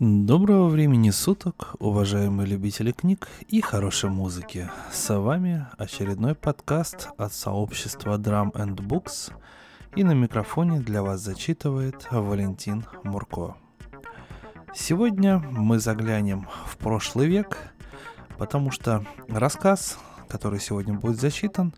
[0.00, 4.68] Доброго времени суток, уважаемые любители книг и хорошей музыки.
[4.90, 9.32] С вами очередной подкаст от сообщества Drum and Books.
[9.94, 13.54] И на микрофоне для вас зачитывает Валентин Мурко.
[14.74, 17.56] Сегодня мы заглянем в прошлый век,
[18.36, 19.96] потому что рассказ,
[20.28, 21.72] который сегодня будет зачитан,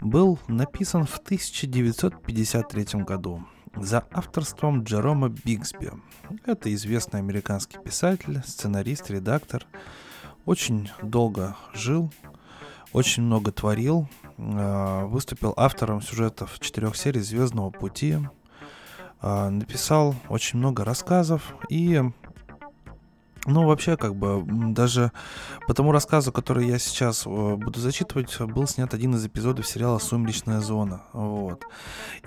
[0.00, 3.44] был написан в 1953 году
[3.76, 5.92] за авторством Джерома Бигсби.
[6.44, 9.66] Это известный американский писатель, сценарист, редактор.
[10.46, 12.12] Очень долго жил,
[12.92, 18.18] очень много творил, а, выступил автором сюжетов четырех серий «Звездного пути»,
[19.20, 22.02] а, написал очень много рассказов и
[23.46, 25.12] ну, вообще, как бы, даже
[25.66, 29.98] по тому рассказу, который я сейчас э, буду зачитывать, был снят один из эпизодов сериала
[29.98, 31.02] «Сумеречная зона».
[31.12, 31.64] Вот.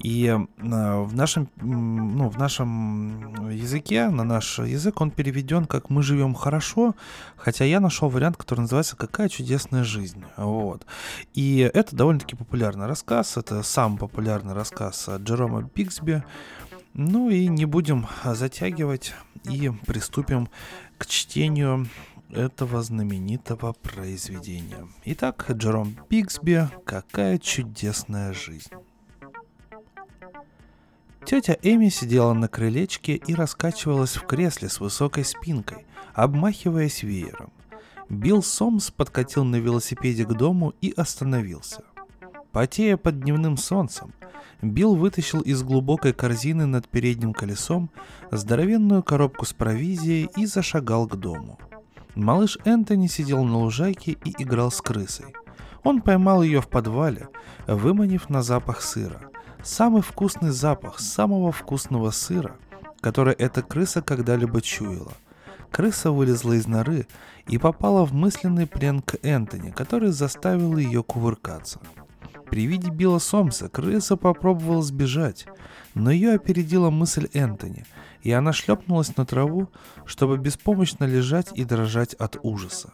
[0.02, 6.02] И э, в нашем, ну, в нашем языке, на наш язык он переведен как «Мы
[6.02, 6.96] живем хорошо»,
[7.38, 10.24] хотя я нашел вариант, который называется «Какая чудесная жизнь».
[10.36, 10.86] Вот.
[11.36, 16.24] И это довольно-таки популярный рассказ, это самый популярный рассказ Джерома Бигсби.
[16.96, 20.50] Ну и не будем затягивать и приступим
[20.98, 21.88] к чтению
[22.30, 24.88] этого знаменитого произведения.
[25.06, 28.72] Итак, Джером Бигсби «Какая чудесная жизнь».
[31.26, 37.52] Тетя Эми сидела на крылечке и раскачивалась в кресле с высокой спинкой, обмахиваясь веером.
[38.10, 41.84] Билл Сомс подкатил на велосипеде к дому и остановился.
[42.54, 44.14] Потея под дневным солнцем,
[44.62, 47.90] Билл вытащил из глубокой корзины над передним колесом
[48.30, 51.58] здоровенную коробку с провизией и зашагал к дому.
[52.14, 55.34] Малыш Энтони сидел на лужайке и играл с крысой.
[55.84, 57.28] Он поймал ее в подвале,
[57.66, 59.32] выманив на запах сыра.
[59.64, 62.58] Самый вкусный запах самого вкусного сыра,
[63.02, 65.14] который эта крыса когда-либо чуяла.
[65.72, 67.08] Крыса вылезла из норы
[67.48, 71.80] и попала в мысленный плен к Энтони, который заставил ее кувыркаться–
[72.54, 75.48] при виде Билла Сомса крыса попробовала сбежать,
[75.96, 77.84] но ее опередила мысль Энтони,
[78.22, 79.70] и она шлепнулась на траву,
[80.06, 82.94] чтобы беспомощно лежать и дрожать от ужаса.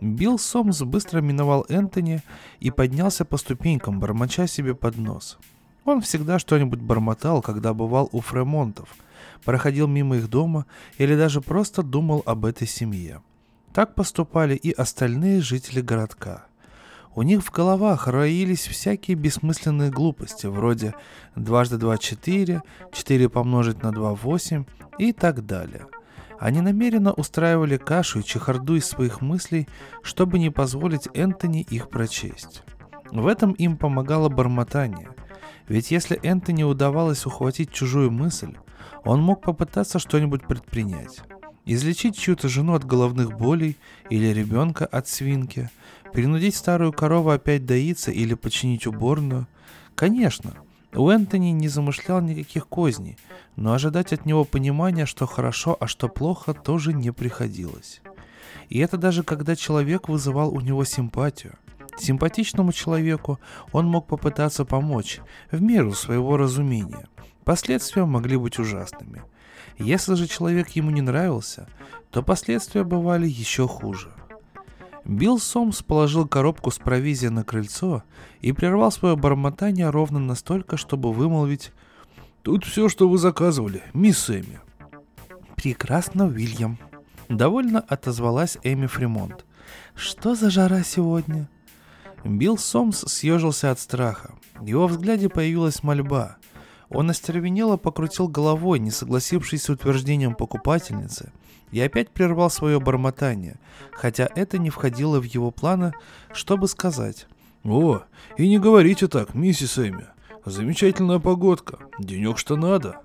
[0.00, 2.22] Билл Сомс быстро миновал Энтони
[2.60, 5.36] и поднялся по ступенькам, бормоча себе под нос.
[5.84, 8.94] Он всегда что-нибудь бормотал, когда бывал у Фремонтов,
[9.44, 10.64] проходил мимо их дома
[10.96, 13.20] или даже просто думал об этой семье.
[13.72, 16.45] Так поступали и остальные жители городка–
[17.16, 20.94] у них в головах роились всякие бессмысленные глупости, вроде
[21.34, 22.62] дважды два четыре,
[22.92, 24.66] четыре помножить на два восемь
[24.98, 25.86] и так далее.
[26.38, 29.66] Они намеренно устраивали кашу и чехарду из своих мыслей,
[30.02, 32.62] чтобы не позволить Энтони их прочесть.
[33.10, 35.08] В этом им помогало бормотание.
[35.68, 38.56] Ведь если Энтони удавалось ухватить чужую мысль,
[39.04, 41.22] он мог попытаться что-нибудь предпринять.
[41.64, 43.78] Излечить чью-то жену от головных болей
[44.10, 45.70] или ребенка от свинки–
[46.12, 49.46] Принудить старую корову опять доиться или починить уборную?
[49.94, 50.54] Конечно,
[50.94, 53.18] у Энтони не замышлял никаких козней,
[53.56, 58.00] но ожидать от него понимания, что хорошо, а что плохо, тоже не приходилось.
[58.68, 61.54] И это даже когда человек вызывал у него симпатию.
[61.98, 63.38] Симпатичному человеку
[63.72, 67.08] он мог попытаться помочь, в меру своего разумения.
[67.44, 69.22] Последствия могли быть ужасными.
[69.78, 71.68] Если же человек ему не нравился,
[72.10, 74.12] то последствия бывали еще хуже–
[75.06, 78.02] Билл Сомс положил коробку с провизией на крыльцо
[78.40, 81.72] и прервал свое бормотание ровно настолько, чтобы вымолвить
[82.42, 84.60] «Тут все, что вы заказывали, мисс Эми».
[85.54, 86.78] «Прекрасно, Уильям»,—
[87.28, 89.44] довольно отозвалась Эми Фримонт.
[89.94, 91.48] «Что за жара сегодня?»
[92.24, 94.34] Билл Сомс съежился от страха.
[94.58, 96.36] В его взгляде появилась мольба.
[96.88, 101.32] Он остервенело покрутил головой, не согласившись с утверждением покупательницы—
[101.70, 103.58] и опять прервал свое бормотание,
[103.92, 105.92] хотя это не входило в его планы,
[106.32, 107.26] чтобы сказать.
[107.64, 108.02] «О,
[108.36, 110.06] и не говорите так, миссис Эми.
[110.44, 111.78] Замечательная погодка.
[111.98, 113.00] Денек что надо».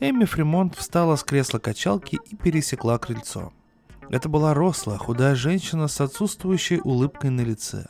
[0.00, 3.52] Эми Фримонт встала с кресла качалки и пересекла крыльцо.
[4.10, 7.86] Это была рослая, худая женщина с отсутствующей улыбкой на лице.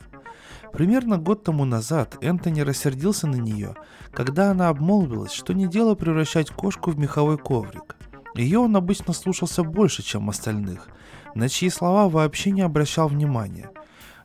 [0.73, 3.75] Примерно год тому назад Энтони рассердился на нее,
[4.11, 7.95] когда она обмолвилась, что не дело превращать кошку в меховой коврик.
[8.39, 10.87] Ее он обычно слушался больше, чем остальных,
[11.35, 13.69] на чьи слова вообще не обращал внимания,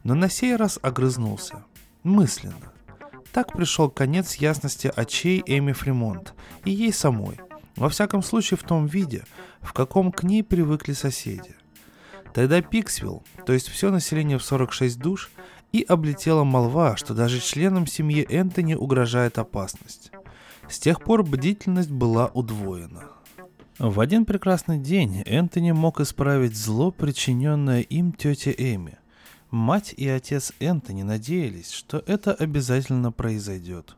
[0.04, 1.64] но на сей раз огрызнулся.
[2.04, 2.72] Мысленно.
[3.32, 6.34] Так пришел конец ясности очей Эми Фримонт
[6.64, 7.40] и ей самой,
[7.74, 9.24] во всяком случае в том виде,
[9.60, 11.56] в каком к ней привыкли соседи.
[12.32, 15.32] Тогда Пиксвилл, то есть все население в 46 душ,
[15.72, 20.12] и облетела молва, что даже членам семьи Энтони угрожает опасность.
[20.68, 23.13] С тех пор бдительность была удвоена.
[23.78, 28.98] В один прекрасный день Энтони мог исправить зло, причиненное им тете Эми.
[29.50, 33.96] Мать и отец Энтони надеялись, что это обязательно произойдет.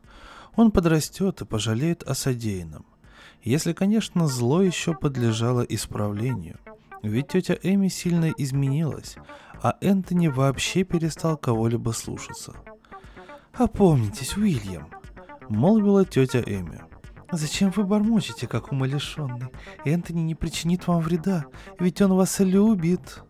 [0.55, 2.87] Он подрастет и пожалеет о содеянном.
[3.43, 6.57] Если, конечно, зло еще подлежало исправлению.
[7.03, 9.15] Ведь тетя Эми сильно изменилась,
[9.61, 12.55] а Энтони вообще перестал кого-либо слушаться.
[13.53, 14.89] «Опомнитесь, Уильям»,—
[15.49, 16.81] молвила тетя Эми.
[17.31, 19.47] «Зачем вы бормочете, как умалишенный?
[19.83, 21.45] Энтони не причинит вам вреда,
[21.79, 23.23] ведь он вас любит».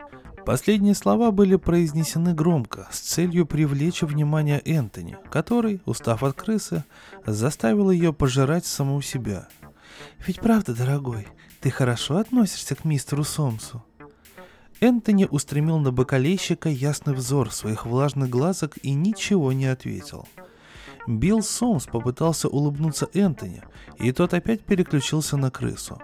[0.46, 6.84] Последние слова были произнесены громко, с целью привлечь внимание Энтони, который, устав от крысы,
[7.26, 9.48] заставил ее пожирать саму себя.
[10.26, 11.26] «Ведь правда, дорогой,
[11.60, 13.84] ты хорошо относишься к мистеру Сомсу?»
[14.80, 20.26] Энтони устремил на бокалейщика ясный взор своих влажных глазок и ничего не ответил.
[21.06, 23.62] Билл Сомс попытался улыбнуться Энтони,
[23.98, 26.00] и тот опять переключился на крысу.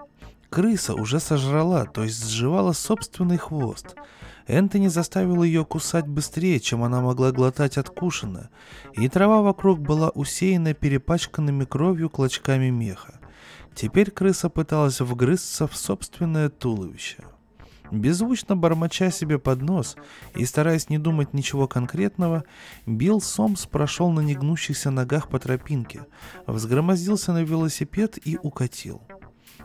[0.49, 3.95] Крыса уже сожрала, то есть сживала собственный хвост–
[4.47, 8.49] Энтони заставил ее кусать быстрее, чем она могла глотать откушенное,
[8.93, 13.19] и трава вокруг была усеяна перепачканными кровью клочками меха.
[13.73, 17.23] Теперь крыса пыталась вгрызться в собственное туловище.
[17.91, 19.95] Беззвучно бормоча себе под нос
[20.35, 22.43] и стараясь не думать ничего конкретного,
[22.85, 26.05] Билл Сомс прошел на негнущихся ногах по тропинке,
[26.47, 29.01] взгромоздился на велосипед и укатил.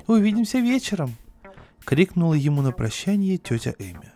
[0.06, 1.14] «Увидимся вечером!»—
[1.84, 4.12] крикнула ему на прощание тетя Эми.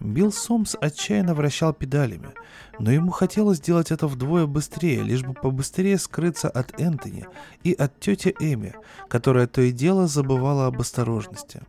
[0.00, 2.30] Билл Сомс отчаянно вращал педалями,
[2.78, 7.26] но ему хотелось сделать это вдвое быстрее, лишь бы побыстрее скрыться от Энтони
[7.62, 8.74] и от тети Эми,
[9.08, 11.62] которая то и дело забывала об осторожности.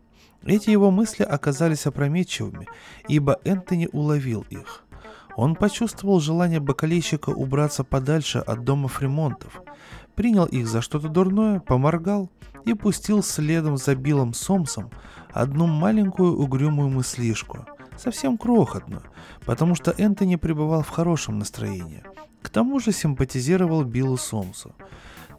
[0.45, 2.67] Эти его мысли оказались опрометчивыми,
[3.07, 4.83] ибо Энтони уловил их.
[5.35, 9.61] Он почувствовал желание бокалейщика убраться подальше от домов ремонтов,
[10.15, 12.29] принял их за что-то дурное, поморгал
[12.63, 14.91] и пустил следом за Биллом Сомсом
[15.33, 17.65] одну маленькую угрюмую мыслишку–
[17.97, 19.01] совсем крохотно,
[19.45, 22.03] потому что Энтони пребывал в хорошем настроении.
[22.41, 24.75] К тому же симпатизировал Биллу Сомсу.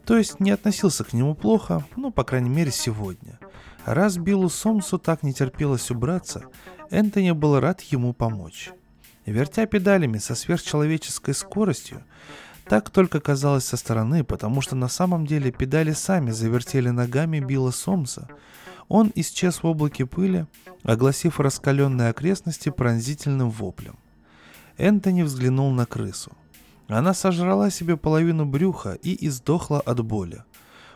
[0.05, 3.39] То есть не относился к нему плохо, ну, по крайней мере, сегодня.
[3.87, 6.43] Раз Биллу Сомсу так не терпелось убраться,
[6.89, 8.71] Энтони был рад ему помочь.
[9.25, 12.03] Вертя педалями со сверхчеловеческой скоростью,
[12.65, 17.71] так только казалось со стороны, потому что на самом деле педали сами завертели ногами Билла
[17.71, 18.27] Сомса,
[18.89, 20.47] он исчез в облаке пыли,
[20.83, 23.95] огласив раскаленные окрестности пронзительным воплем.
[24.77, 26.33] Энтони взглянул на крысу.
[26.89, 30.43] Она сожрала себе половину брюха и издохла от боли.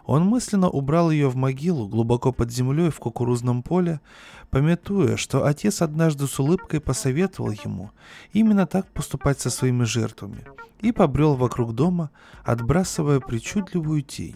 [0.06, 4.02] Он мысленно убрал ее в могилу глубоко под землей в кукурузном поле,
[4.50, 7.92] пометуя, что отец однажды с улыбкой посоветовал ему
[8.34, 10.46] именно так поступать со своими жертвами,
[10.80, 12.10] и побрел вокруг дома,
[12.44, 14.36] отбрасывая причудливую тень.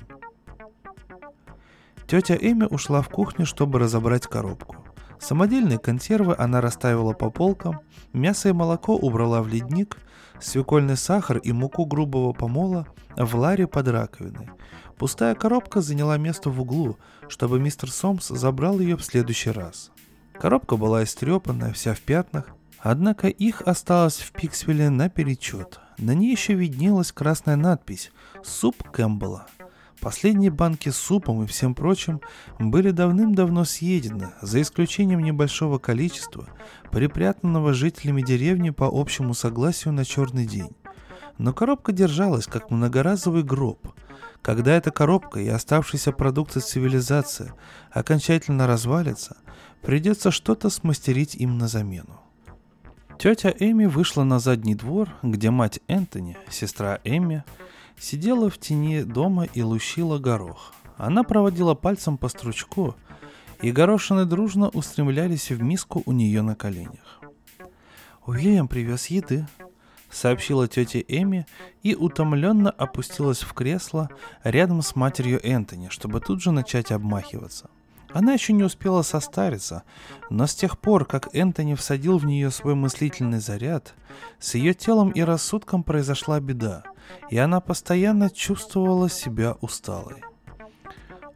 [2.07, 4.77] Тетя Эми ушла в кухню, чтобы разобрать коробку.
[5.19, 7.79] Самодельные консервы она расставила по полкам,
[8.13, 9.97] мясо и молоко убрала в ледник,
[10.39, 12.85] свекольный сахар и муку грубого помола
[13.17, 14.51] в ларе под раковиной.
[14.97, 16.97] Пустая коробка заняла место в углу,
[17.27, 19.91] чтобы мистер Сомс забрал ее в следующий раз.
[20.33, 22.49] Коробка была истрепанная, вся в пятнах,
[22.79, 25.79] однако их осталось в Пиксвилле наперечет.
[25.97, 28.11] На ней еще виднелась красная надпись
[28.43, 29.47] «Суп Кэмпбелла».
[30.01, 32.21] Последние банки с супом и всем прочим
[32.59, 36.47] были давным-давно съедены, за исключением небольшого количества,
[36.91, 40.75] припрятанного жителями деревни по общему согласию на черный день.
[41.37, 43.87] Но коробка держалась, как многоразовый гроб.
[44.45, 47.51] Когда эта коробка и оставшиеся продукты цивилизации
[47.89, 49.37] окончательно развалится,
[49.81, 52.19] придется что-то смастерить им на замену.
[53.17, 57.43] Тетя Эми вышла на задний двор, где мать Энтони, сестра Эми,
[57.97, 60.75] сидела в тени дома и лущила горох.
[60.97, 62.95] Она проводила пальцем по стручку,
[63.63, 67.19] и горошины дружно устремлялись в миску у нее на коленях.
[68.27, 69.47] «Уильям привез еды»,—
[70.15, 71.45] сообщила тетя Эми
[71.83, 74.09] и утомленно опустилась в кресло
[74.43, 77.69] рядом с матерью Энтони, чтобы тут же начать обмахиваться.
[78.11, 79.83] Она еще не успела состариться,
[80.29, 83.93] но с тех пор, как Энтони всадил в нее свой мыслительный заряд,
[84.39, 86.83] с ее телом и рассудком произошла беда—
[87.29, 90.21] и она постоянно чувствовала себя усталой.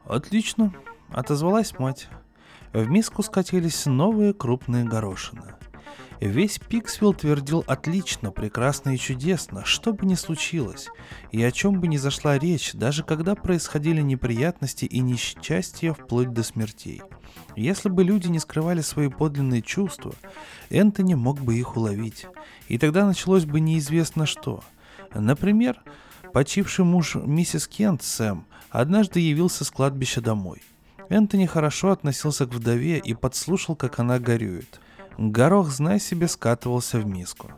[0.06, 0.74] «Отлично»,—
[1.10, 2.10] отозвалась мать.
[2.74, 5.56] В миску скатились новые крупные горошины.
[6.20, 10.88] Весь Пиксвилл твердил отлично, прекрасно и чудесно, что бы ни случилось,
[11.32, 16.44] и о чем бы ни зашла речь, даже когда происходили неприятности и несчастья вплоть до
[16.44, 17.02] смертей.
[17.56, 20.14] Если бы люди не скрывали свои подлинные чувства,
[20.70, 22.28] Энтони мог бы их уловить,
[22.68, 24.64] и тогда началось бы неизвестно что—
[25.14, 25.82] Например,
[26.34, 30.62] почивший муж миссис Кент, Сэм, однажды явился с кладбища домой.
[31.10, 34.80] Энтони хорошо относился к вдове и подслушал, как она горюет.
[35.22, 37.52] Горох, знай себе, скатывался в миску.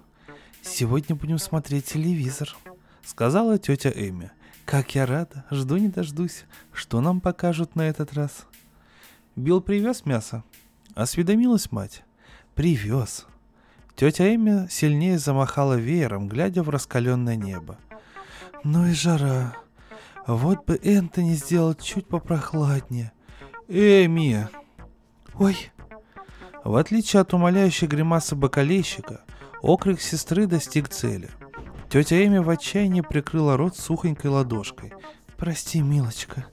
[0.63, 2.57] «Сегодня будем смотреть телевизор»,—
[3.05, 4.31] сказала тетя Эми.
[4.65, 6.45] «Как я рада, жду не дождусь.
[6.73, 8.47] Что нам покажут на этот раз?»
[9.35, 10.43] «Билл привез мясо?»—
[10.95, 12.03] осведомилась мать.
[12.55, 13.27] «Привез».
[13.95, 17.77] Тетя Эми сильнее замахала веером, глядя в раскаленное небо.
[18.63, 19.55] «Ну и жара.
[20.25, 23.11] Вот бы Энтони сделал чуть попрохладнее.
[23.67, 24.47] Эми!»
[25.35, 25.70] «Ой!»
[26.63, 29.21] В отличие от умоляющей гримасы бокалейщика,
[29.61, 31.29] окрик сестры достиг цели.
[31.89, 34.93] Тетя Эми в отчаянии прикрыла рот сухонькой ладошкой.
[35.37, 36.45] «Прости, милочка».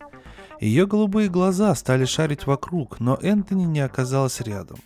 [0.61, 4.79] Ее голубые глаза стали шарить вокруг, но Энтони не оказалось рядом.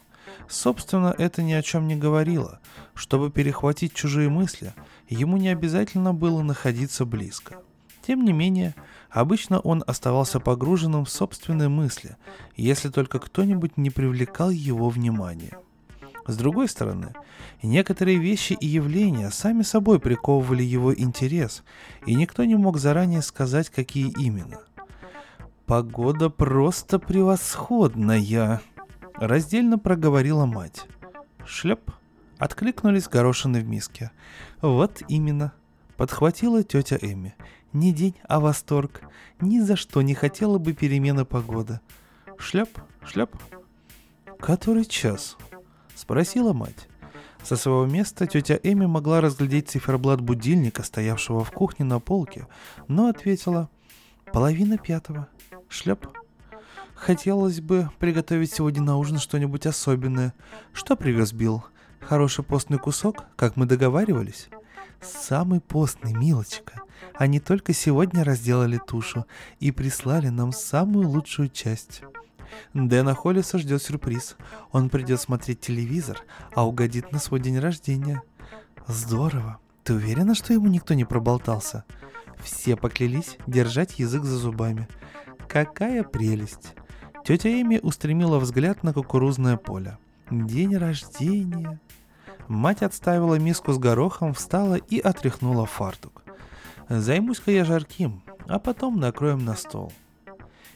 [0.49, 2.61] Собственно, это ни о чем не говорило.
[2.95, 4.75] Чтобы перехватить чужие мысли,
[5.09, 7.62] ему не обязательно было находиться близко.
[8.04, 8.75] Тем не менее,
[9.11, 12.16] обычно он оставался погруженным в собственные мысли,
[12.56, 15.52] если только кто-нибудь не привлекал его внимание.
[16.26, 17.14] С другой стороны,
[17.62, 21.62] некоторые вещи и явления сами собой приковывали его интерес,
[22.06, 24.59] и никто не мог заранее сказать, какие именно.
[25.66, 28.61] «Погода просто превосходная!»—
[29.14, 30.87] раздельно проговорила мать.
[31.47, 31.90] «Шлеп!»—
[32.38, 34.11] откликнулись горошины в миске.
[34.61, 35.52] «Вот именно!»—
[35.97, 37.35] подхватила тетя Эми.
[37.73, 39.02] Не день, а восторг.
[39.41, 41.81] Ни за что не хотела бы перемены погоды.
[42.38, 42.69] Шляп,
[43.05, 43.35] шляп.
[44.38, 45.37] Который час?
[45.95, 46.88] Спросила мать.
[47.43, 52.47] Со своего места тетя Эми могла разглядеть циферблат будильника, стоявшего в кухне на полке,
[52.88, 53.69] но ответила
[54.33, 55.29] «Половина пятого.
[55.69, 56.07] Шляп».
[56.95, 60.35] Хотелось бы приготовить сегодня на ужин что-нибудь особенное.
[60.73, 61.64] Что привез Билл?
[62.00, 64.49] Хороший постный кусок, как мы договаривались?
[65.00, 66.83] Самый постный, милочка.
[67.14, 69.26] Они только сегодня разделали тушу
[69.61, 72.02] и прислали нам самую лучшую часть.
[72.75, 74.37] Дэна Холлиса ждет сюрприз.
[74.73, 76.21] Он придет смотреть телевизор,
[76.54, 78.23] а угодит на свой день рождения.
[78.87, 79.59] Здорово.
[79.85, 81.85] Ты уверена, что ему никто не проболтался?
[82.42, 84.88] Все поклялись держать язык за зубами.
[85.49, 86.75] Какая прелесть.
[87.25, 89.99] Тетя Эми устремила взгляд на кукурузное поле.
[90.31, 91.81] День рождения.
[92.49, 96.22] Мать отставила миску с горохом, встала и отряхнула фартук.
[97.01, 99.93] Займусь-ка я жарким, а потом накроем на стол.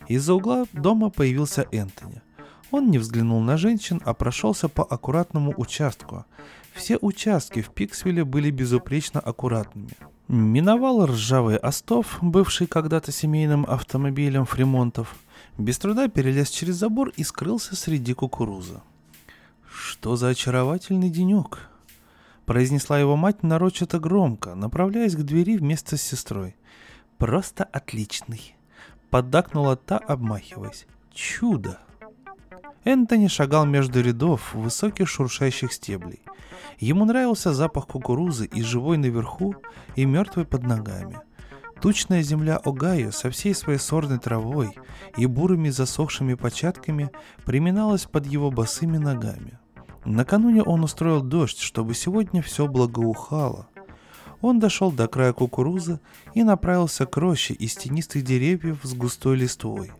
[0.08, 2.22] Из-за угла дома появился Энтони.
[2.70, 6.24] Он не взглянул на женщин, а прошелся по аккуратному участку.
[6.74, 9.90] Все участки в Пиксвилле были безупречно аккуратными.
[10.28, 15.16] Миновал ржавый остов, бывший когда-то семейным автомобилем Фримонтов.
[15.58, 18.80] Без труда перелез через забор и скрылся среди кукурузы.
[19.70, 21.68] Что за очаровательный денек,
[22.46, 26.56] произнесла его мать нарочито громко, направляясь к двери вместе с сестрой.
[27.18, 28.54] «Просто отличный!»
[29.10, 30.86] Поддакнула та, обмахиваясь.
[31.12, 31.80] «Чудо!»
[32.84, 36.22] Энтони шагал между рядов высоких шуршащих стеблей.
[36.78, 39.56] Ему нравился запах кукурузы и живой наверху,
[39.96, 41.20] и мертвой под ногами.
[41.80, 44.72] Тучная земля Огайо со всей своей сорной травой
[45.16, 47.10] и бурыми засохшими початками
[47.44, 49.58] приминалась под его босыми ногами–
[50.06, 53.68] Накануне он устроил дождь, чтобы сегодня все благоухало.
[54.40, 55.98] Он дошел до края кукурузы
[56.32, 59.90] и направился к роще из тенистых деревьев с густой листвой.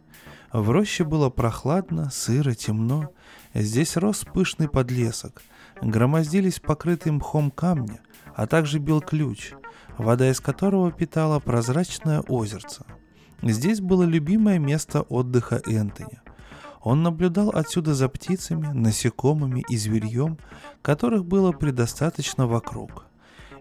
[0.53, 3.11] В роще было прохладно, сыро, темно.
[3.53, 5.43] Здесь рос пышный подлесок.
[5.83, 7.99] Громоздились покрытые мхом камни,
[8.37, 9.55] а также бил ключ,
[9.99, 12.85] вода из которого питала прозрачное озерце.
[13.43, 16.21] Здесь было любимое место отдыха Энтони.
[16.87, 20.39] Он наблюдал отсюда за птицами, насекомыми и зверьем,
[20.83, 23.07] которых было предостаточно вокруг.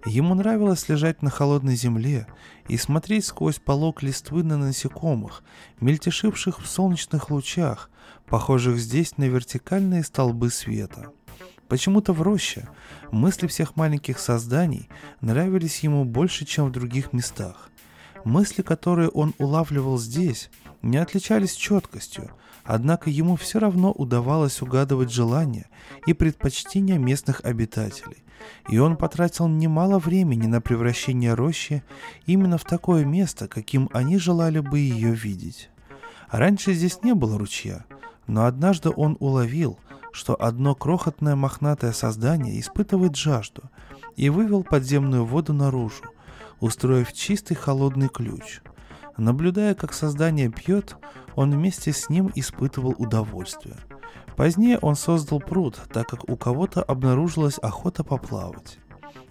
[0.06, 2.28] Ему нравилось лежать на холодной земле
[2.68, 5.44] и смотреть сквозь полог листвы на насекомых,
[5.80, 7.90] мельтешивших в солнечных лучах,
[8.28, 11.12] похожих здесь на вертикальные столбы света.
[11.68, 12.70] Почему-то в роще
[13.10, 14.88] мысли всех маленьких созданий
[15.22, 17.72] нравились ему больше, чем в других местах.
[18.24, 20.52] Мысли, которые он улавливал здесь,
[20.84, 22.30] не отличались четкостью,
[22.66, 25.70] Однако ему все равно удавалось угадывать желания
[26.08, 28.24] и предпочтения местных обитателей,
[28.68, 31.84] и он потратил немало времени на превращение рощи
[32.26, 35.70] именно в такое место, каким они желали бы ее видеть.
[36.32, 37.86] Раньше здесь не было ручья,
[38.26, 39.78] но однажды он уловил,
[40.12, 43.70] что одно крохотное мохнатое создание испытывает жажду,
[44.16, 46.06] и вывел подземную воду наружу,
[46.60, 48.62] устроив чистый холодный ключ–
[49.18, 50.98] Наблюдая, как создание пьет,
[51.36, 53.78] он вместе с ним испытывал удовольствие.
[54.36, 58.80] Позднее он создал пруд, так как у кого-то обнаружилась охота поплавать.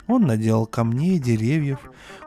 [0.07, 1.79] Он наделал камней, деревьев,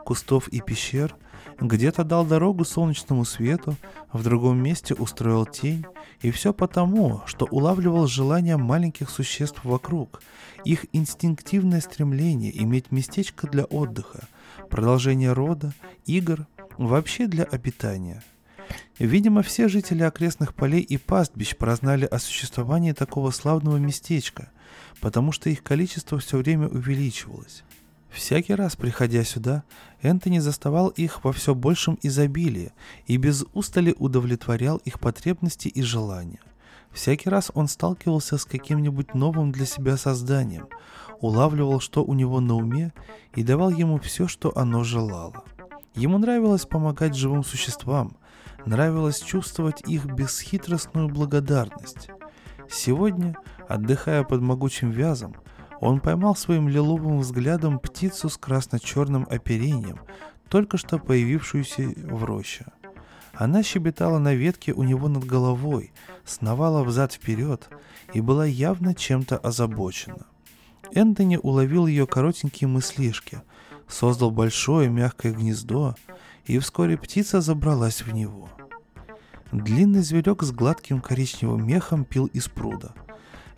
[0.04, 1.14] кустов и пещер,
[1.60, 3.74] Где-то дал дорогу солнечному свету,
[4.12, 5.84] в другом месте устроил тень,
[6.20, 10.22] и все потому, что улавливал желания маленьких существ вокруг,
[10.64, 14.28] их инстинктивное стремление иметь местечко для отдыха,
[14.70, 15.72] продолжение рода,
[16.06, 16.46] игр,
[16.78, 18.22] вообще для обитания.
[18.98, 24.50] Видимо, все жители окрестных полей и пастбищ прознали о существовании такого славного местечка,
[25.00, 27.64] потому что их количество все время увеличивалось.
[28.10, 29.64] Всякий раз, приходя сюда,
[30.00, 32.72] Энтони заставал их во все большем изобилии
[33.06, 36.40] и без устали удовлетворял их потребности и желания.
[36.90, 40.68] Всякий раз он сталкивался с каким-нибудь новым для себя созданием,
[41.20, 42.92] улавливал, что у него на уме,
[43.34, 45.44] и давал ему все, что оно желало.
[45.98, 48.16] Ему нравилось помогать живым существам,
[48.64, 52.10] нравилось чувствовать их бесхитростную благодарность.
[52.70, 53.34] Сегодня,
[53.68, 55.34] отдыхая под могучим вязом,
[55.80, 59.98] он поймал своим лиловым взглядом птицу с красно-черным оперением,
[60.48, 62.66] только что появившуюся в роще.
[63.32, 65.92] Она щебетала на ветке у него над головой,
[66.24, 67.70] сновала взад-вперед
[68.14, 70.26] и была явно чем-то озабочена.
[70.92, 73.42] Энтони уловил ее коротенькие мыслишки,
[73.88, 75.94] создал большое мягкое гнездо,
[76.44, 78.48] и вскоре птица забралась в него.
[79.52, 82.92] Длинный зверек с гладким коричневым мехом пил из пруда.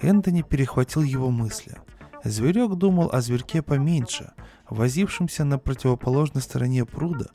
[0.00, 1.76] Энтони перехватил его мысли–
[2.24, 4.32] Зверек думал о зверьке поменьше,
[4.68, 7.28] возившемся на противоположной стороне пруда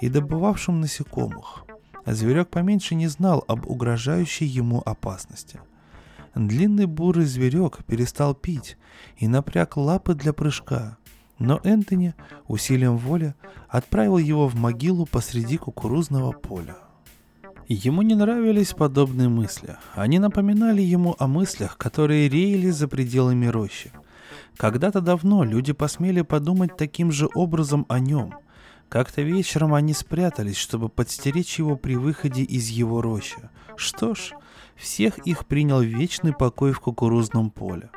[0.00, 1.64] и добывавшем насекомых.
[2.06, 5.60] Зверек поменьше не знал об угрожающей ему опасности.
[6.34, 8.78] Длинный бурый зверек перестал пить
[9.16, 10.97] и напряг лапы для прыжка,
[11.38, 12.14] но Энтони
[12.46, 13.34] усилием воли
[13.68, 16.76] отправил его в могилу посреди кукурузного поля.
[17.68, 19.76] Ему не нравились подобные мысли.
[19.94, 23.92] Они напоминали ему о мыслях, которые реяли за пределами рощи–
[24.58, 28.34] когда-то давно люди посмели подумать таким же образом о нем.
[28.88, 33.38] Как-то вечером они спрятались, чтобы подстеречь его при выходе из его рощи.
[33.76, 34.32] Что ж,
[34.74, 37.90] всех их принял вечный покой в кукурузном поле.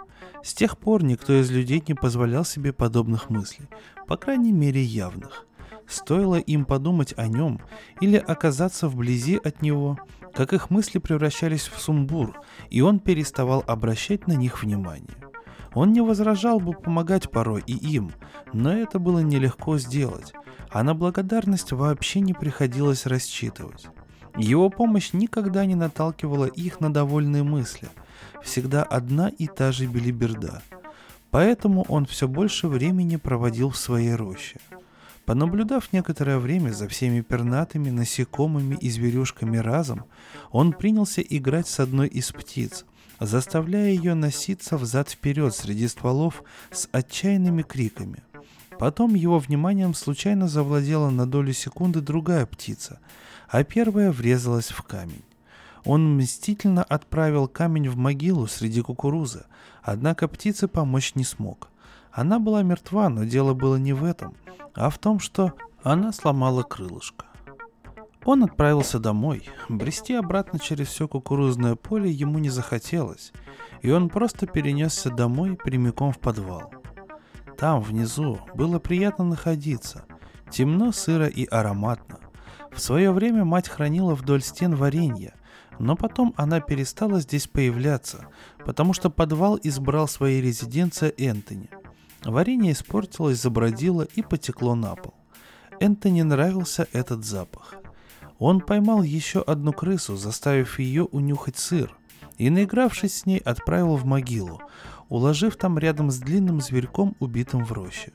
[0.44, 3.68] С тех пор никто из людей не позволял себе подобных мыслей,
[4.08, 5.46] по крайней мере явных.
[5.88, 7.60] Стоило им подумать о нем
[8.00, 10.00] или оказаться вблизи от него,
[10.34, 15.18] как их мысли превращались в сумбур, и он переставал обращать на них внимание.
[15.74, 18.12] Он не возражал бы помогать порой и им,
[18.54, 20.34] но это было нелегко сделать,
[20.70, 23.88] а на благодарность вообще не приходилось рассчитывать.
[24.38, 27.90] Его помощь никогда не наталкивала их на довольные мысли,
[28.44, 30.62] всегда одна и та же белиберда.
[31.32, 34.60] Поэтому он все больше времени проводил в своей роще.
[35.26, 40.06] Понаблюдав некоторое время за всеми пернатыми, насекомыми и зверюшками разом,
[40.52, 42.86] он принялся играть с одной из птиц,
[43.20, 48.24] заставляя ее носиться взад-вперед среди стволов с отчаянными криками.
[48.80, 53.00] Потом его вниманием случайно завладела на долю секунды другая птица,
[53.48, 55.24] а первая врезалась в камень.
[55.84, 59.46] Он мстительно отправил камень в могилу среди кукурузы,
[59.82, 61.70] однако птице помочь не смог.
[62.12, 64.36] Она была мертва, но дело было не в этом,
[64.76, 67.26] а в том, что она сломала крылышко.
[68.24, 69.50] Он отправился домой.
[69.68, 73.34] Брести обратно через все кукурузное поле ему не захотелось,
[73.82, 76.72] и он просто перенесся домой прямиком в подвал.
[77.58, 80.06] Там, внизу, было приятно находиться.
[80.52, 82.20] Темно, сыро и ароматно.
[82.72, 85.34] В свое время мать хранила вдоль стен варенье,
[85.82, 88.28] но потом она перестала здесь появляться,
[88.66, 91.70] потому что подвал избрал своей резиденцией Энтони.
[92.24, 95.16] Варенье испортилось, забродило и потекло на пол.
[95.80, 97.74] Энтони нравился этот запах.
[98.38, 101.98] Он поймал еще одну крысу, заставив ее унюхать сыр,
[102.38, 104.62] и, наигравшись с ней, отправил в могилу,
[105.10, 108.12] уложив там рядом с длинным зверьком, убитым в роще.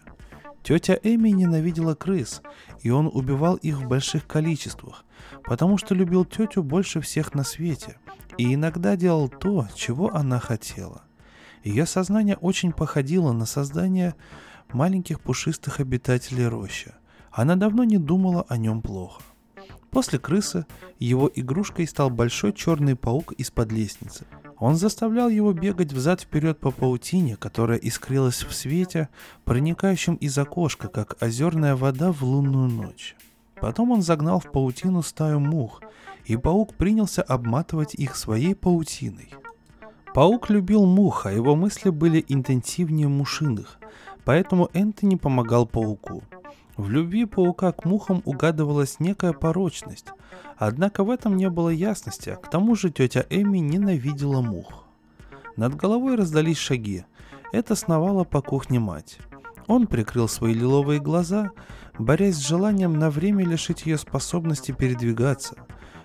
[0.67, 2.43] Тетя Эми ненавидела крыс,
[2.83, 5.05] и он убивал их в больших количествах,
[5.45, 7.99] потому что любил тетю больше всех на свете,
[8.37, 11.03] и иногда делал то, чего она хотела.
[11.63, 14.17] Ее сознание очень походило на создание
[14.73, 16.93] маленьких пушистых обитателей рощи.
[17.31, 19.23] Она давно не думала о нем плохо.
[19.91, 20.67] После крысы
[20.99, 24.27] его игрушкой стал большой черный паук из-под лестницы.
[24.59, 29.09] Он заставлял его бегать взад-вперед по паутине, которая искрилась в свете,
[29.45, 33.17] проникающем из окошка, как озерная вода в лунную ночь.
[33.61, 35.83] Потом он загнал в паутину стаю мух,
[36.25, 39.31] и паук принялся обматывать их своей паутиной.
[40.15, 43.79] Паук любил мух, а его мысли были интенсивнее мушиных,
[44.25, 46.23] поэтому Энтони помогал пауку–
[46.77, 50.09] в любви паука к мухам угадывалась некая порочность,
[50.57, 54.85] однако в этом не было ясности, к тому же тетя Эми ненавидела мух.
[55.57, 57.05] Над головой раздались шаги.
[57.53, 59.19] Это сновала по кухне мать.
[59.67, 61.51] Он прикрыл свои лиловые глаза,
[61.99, 65.57] борясь с желанием на время лишить ее способности передвигаться,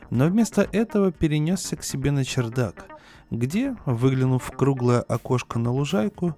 [0.10, 2.88] но вместо этого перенесся к себе на чердак,
[3.30, 6.36] где, выглянув в круглое окошко на лужайку,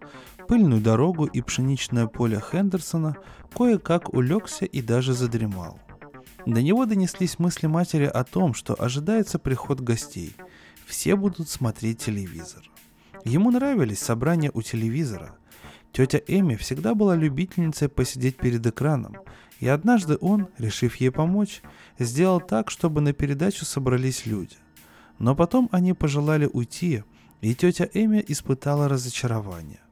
[0.54, 3.18] пыльную дорогу и пшеничное поле Хендерсона,
[3.56, 5.80] кое-как улегся и даже задремал.
[6.46, 10.36] До него донеслись мысли матери о том, что ожидается приход гостей.
[10.86, 12.70] Все будут смотреть телевизор.
[13.26, 15.36] Ему нравились собрания у телевизора.
[15.92, 19.16] Тетя Эми всегда была любительницей посидеть перед экраном,
[19.60, 21.64] и однажды он, решив ей помочь,
[21.98, 24.58] сделал так, чтобы на передачу собрались люди.
[25.18, 27.04] Но потом они пожелали уйти,
[27.42, 29.83] и тетя Эми испытала разочарование.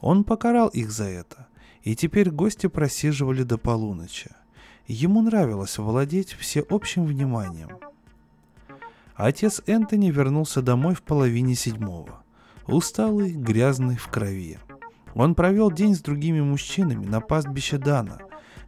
[0.00, 1.48] Он покарал их за это,
[1.82, 4.30] и теперь гости просиживали до полуночи.
[4.86, 7.70] Ему нравилось владеть всеобщим вниманием.
[9.14, 12.22] Отец Энтони вернулся домой в половине седьмого.
[12.66, 14.58] Усталый, грязный, в крови.
[15.14, 18.18] Он провел день с другими мужчинами на пастбище Дана,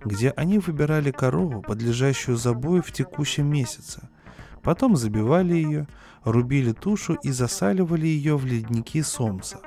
[0.05, 4.09] где они выбирали корову, подлежащую забою в текущем месяце.
[4.63, 5.87] Потом забивали ее,
[6.25, 9.61] рубили тушу и засаливали ее в ледники Сомса.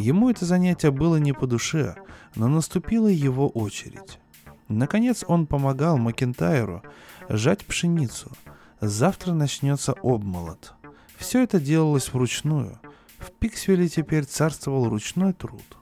[0.00, 1.94] Ему это занятие было не по душе,
[2.34, 4.18] но наступила его очередь.
[4.66, 6.82] Наконец он помогал Макентайру
[7.28, 8.32] жать пшеницу.
[8.80, 10.72] Завтра начнется обмолот.
[11.18, 12.80] Все это делалось вручную.
[13.18, 15.76] В Пиксвилле теперь царствовал ручной труд.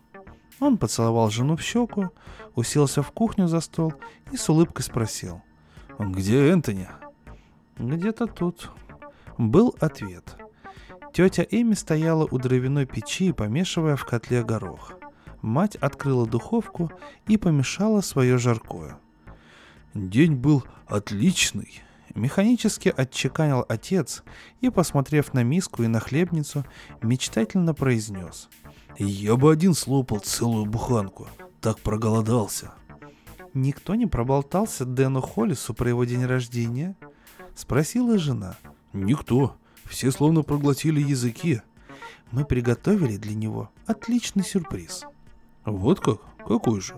[0.58, 2.10] Он поцеловал жену в щеку,
[2.56, 3.94] уселся в кухню за стол
[4.32, 5.42] и с улыбкой спросил.
[5.96, 6.88] «Где Энтони?»
[7.78, 8.72] «Где-то тут».
[9.36, 10.24] Был ответ.
[11.12, 14.98] Тетя Эми стояла у дровяной печи, помешивая в котле горох
[15.42, 16.90] мать открыла духовку
[17.26, 18.98] и помешала свое жаркое.
[19.94, 21.82] День был отличный.
[22.14, 24.24] Механически отчеканил отец
[24.60, 26.64] и, посмотрев на миску и на хлебницу,
[27.02, 28.48] мечтательно произнес.
[28.98, 31.28] «Я бы один слопал целую буханку,
[31.60, 32.72] так проголодался».
[33.54, 36.96] «Никто не проболтался Дэну Холлису про его день рождения?»—
[37.54, 38.56] спросила жена.
[38.92, 39.56] «Никто.
[39.88, 41.62] Все словно проглотили языки.
[42.30, 45.04] Мы приготовили для него отличный сюрприз».
[45.64, 46.20] Вот как?
[46.46, 46.94] Какой же?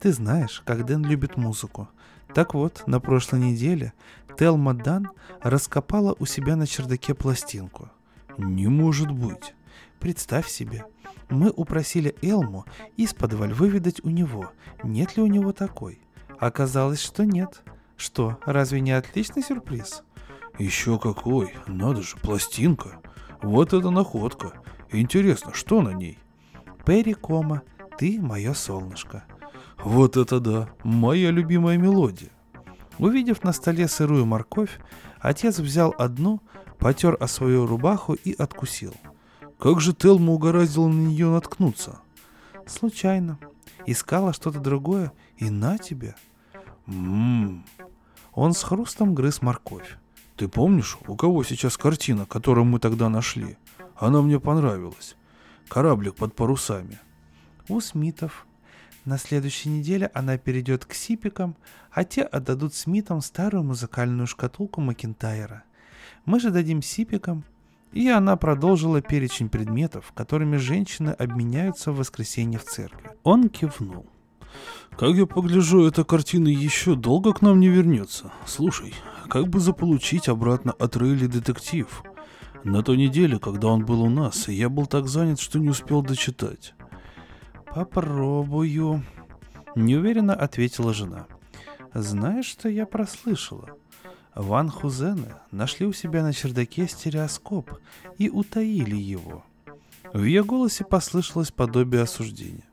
[0.00, 1.88] Ты знаешь, как Дэн любит музыку.
[2.34, 3.92] Так вот, на прошлой неделе
[4.38, 5.10] Телма Дан
[5.40, 7.90] раскопала у себя на чердаке пластинку.
[8.36, 9.54] Не может быть.
[9.98, 10.84] Представь себе,
[11.28, 12.64] мы упросили Элму
[12.96, 16.00] из подваль выведать у него, нет ли у него такой.
[16.38, 17.62] Оказалось, что нет.
[17.96, 20.02] Что, разве не отличный сюрприз?
[20.58, 23.00] Еще какой, надо же, пластинка.
[23.42, 24.52] Вот это находка.
[24.90, 26.18] Интересно, что на ней?
[26.84, 27.62] Перри Кома,
[27.96, 29.24] ты мое солнышко.
[29.78, 32.30] Вот это да, моя любимая мелодия.
[32.98, 34.80] Увидев на столе сырую морковь,
[35.20, 36.40] отец взял одну,
[36.78, 38.94] потер о свою рубаху и откусил.
[39.58, 42.00] Как же Телма угораздила на нее наткнуться?
[42.66, 43.38] Случайно.
[43.86, 46.16] Искала что-то другое, и на тебе.
[46.86, 47.64] Ммм.
[48.32, 49.98] Он с хрустом грыз морковь.
[50.38, 53.56] Ты помнишь, у кого сейчас картина, которую мы тогда нашли?
[53.96, 55.16] Она мне понравилась.
[55.66, 57.00] Кораблик под парусами
[57.68, 58.46] у Смитов.
[59.04, 61.56] На следующей неделе она перейдет к Сипикам,
[61.90, 65.64] а те отдадут Смитам старую музыкальную шкатулку Макентайра.
[66.24, 67.42] Мы же дадим Сипикам,
[67.90, 73.10] и она продолжила перечень предметов, которыми женщины обменяются в воскресенье в церкви.
[73.24, 74.06] Он кивнул.
[74.96, 78.32] Как я погляжу, эта картина еще долго к нам не вернется.
[78.46, 78.94] Слушай,
[79.28, 82.02] как бы заполучить обратно от Рейли детектив?
[82.64, 86.02] На той неделе, когда он был у нас, я был так занят, что не успел
[86.02, 86.74] дочитать.
[87.66, 89.04] «Попробую»,—
[89.76, 91.26] неуверенно ответила жена.
[91.94, 93.68] «Знаешь, что я прослышала?
[94.34, 97.70] Ван Хузены нашли у себя на чердаке стереоскоп
[98.18, 99.44] и утаили его».
[100.12, 102.64] В ее голосе послышалось подобие осуждения.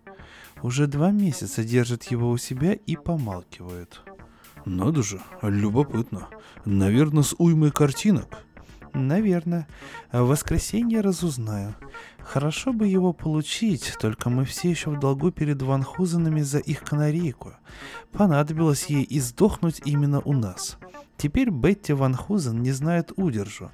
[0.64, 4.04] Уже два месяца держат его у себя и помалкивают.
[4.66, 6.28] Надо же, любопытно.
[6.66, 8.40] Наверное, с уймой картинок.
[8.94, 9.68] Наверное.
[10.12, 11.76] В воскресенье разузнаю.
[12.20, 16.82] Хорошо бы его получить, только мы все еще в долгу перед Ван Хузенами за их
[16.82, 17.54] канарейку.
[18.12, 20.78] Понадобилось ей и сдохнуть именно у нас.
[21.18, 23.70] Теперь Бетти Ван Хузен не знает удержу.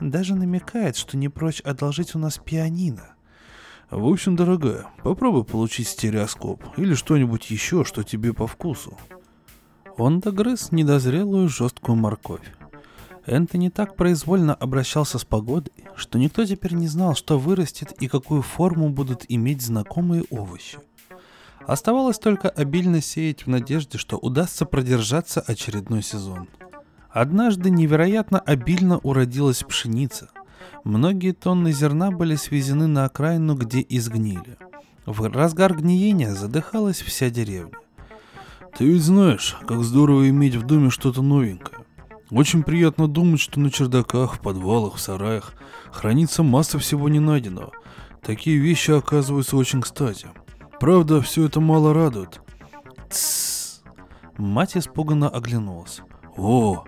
[0.00, 3.14] Даже намекает, что не прочь одолжить у нас пианино.
[3.90, 8.98] В общем, дорогая, попробуй получить стереоскоп или что-нибудь еще, что тебе по вкусу.
[9.96, 12.52] Он догрыз недозрелую жесткую морковь.
[13.26, 18.42] Энтони так произвольно обращался с погодой, что никто теперь не знал, что вырастет и какую
[18.42, 20.78] форму будут иметь знакомые овощи.
[21.66, 26.48] Оставалось только обильно сеять в надежде, что удастся продержаться очередной сезон.
[27.08, 30.28] Однажды невероятно обильно уродилась пшеница.
[30.82, 34.58] Многие тонны зерна были свезены на окраину, где изгнили.
[35.06, 37.78] В разгар гниения задыхалась вся деревня.
[38.76, 41.84] Ты ведь знаешь, как здорово иметь в доме что-то новенькое.
[42.30, 45.52] Очень приятно думать, что на чердаках, в подвалах, в сараях
[45.92, 47.70] хранится масса всего не найденного.
[48.20, 50.26] Такие вещи оказываются очень кстати.
[50.80, 52.40] Правда, все это мало радует.
[53.08, 53.82] Тссс.
[54.38, 56.00] Мать испуганно оглянулась.
[56.36, 56.84] О,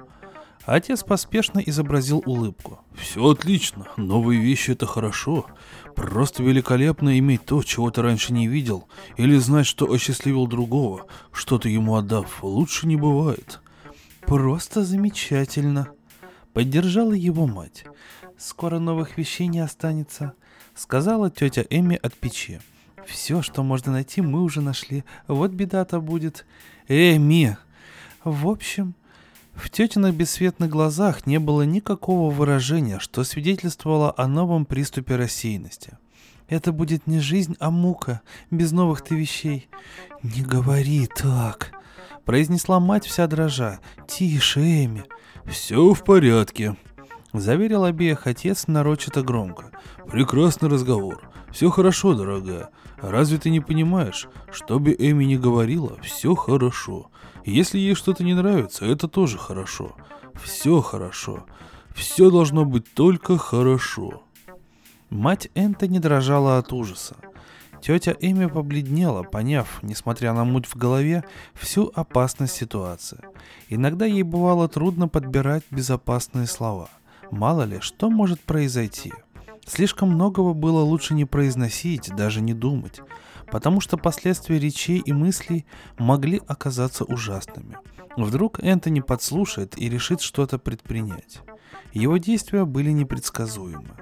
[0.66, 2.80] Отец поспешно изобразил улыбку.
[2.96, 3.86] все отлично.
[3.96, 5.46] Новые вещи это хорошо.
[5.94, 11.68] Просто великолепно иметь то, чего ты раньше не видел, или знать, что осчастливил другого, что-то
[11.68, 13.60] ему отдав, лучше не бывает.
[14.22, 15.88] Просто замечательно.
[16.52, 17.84] Поддержала его мать.
[18.36, 20.32] Скоро новых вещей не останется,
[20.74, 22.60] сказала тетя Эми от печи.
[23.06, 25.04] Все, что можно найти, мы уже нашли.
[25.28, 26.44] Вот беда-то будет.
[26.88, 27.56] Эми!
[28.24, 28.96] В общем,
[29.56, 35.98] в тетиных бесцветных глазах не было никакого выражения, что свидетельствовало о новом приступе рассеянности.
[36.48, 39.68] Это будет не жизнь, а мука, без новых-то вещей.
[40.22, 41.72] Не говори так,
[42.24, 43.80] произнесла мать вся дрожа.
[44.06, 45.04] Тише, Эми.
[45.46, 46.76] Все в порядке.
[47.38, 49.70] Заверил обеих отец нарочито громко.
[50.10, 51.20] Прекрасный разговор.
[51.52, 52.70] Все хорошо, дорогая.
[52.96, 54.26] Разве ты не понимаешь?
[54.50, 57.10] Что бы Эми ни говорила, все хорошо.
[57.44, 59.94] Если ей что-то не нравится, это тоже хорошо.
[60.34, 61.44] Все хорошо.
[61.94, 64.22] Все должно быть только хорошо.
[65.10, 67.16] Мать Энтони дрожала от ужаса.
[67.82, 71.22] Тетя Эми побледнела, поняв, несмотря на муть в голове,
[71.54, 73.20] всю опасность ситуации.
[73.68, 76.88] Иногда ей бывало трудно подбирать безопасные слова.
[77.30, 79.12] Мало ли, что может произойти.
[79.66, 83.00] Слишком многого было лучше не произносить, даже не думать,
[83.50, 85.66] потому что последствия речей и мыслей
[85.98, 87.76] могли оказаться ужасными.
[88.16, 91.40] Вдруг Энтони подслушает и решит что-то предпринять.
[91.92, 93.96] Его действия были непредсказуемы.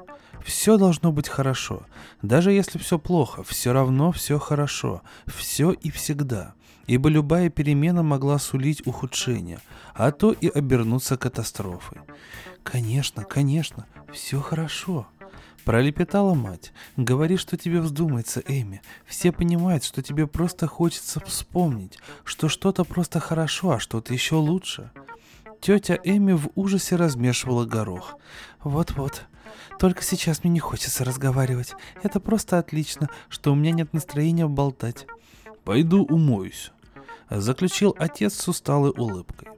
[0.45, 1.87] Все должно быть хорошо.
[2.21, 5.01] Даже если все плохо, все равно все хорошо.
[5.27, 6.55] Все и всегда.
[6.87, 9.61] Ибо любая перемена могла сулить ухудшение,
[9.95, 11.99] а то и обернуться катастрофой.
[12.63, 15.07] Конечно, конечно, все хорошо.
[15.65, 16.75] Пролепетала мать.
[16.97, 18.83] Говори, что тебе вздумается, Эми.
[19.07, 24.91] Все понимают, что тебе просто хочется вспомнить, что что-то просто хорошо, а что-то еще лучше.
[25.63, 28.19] Тетя Эми в ужасе размешивала горох.
[28.63, 29.25] Вот-вот,
[29.79, 31.73] только сейчас мне не хочется разговаривать.
[32.03, 35.07] Это просто отлично, что у меня нет настроения болтать.
[35.65, 36.73] Пойду умоюсь.
[37.41, 39.49] Заключил отец с усталой улыбкой.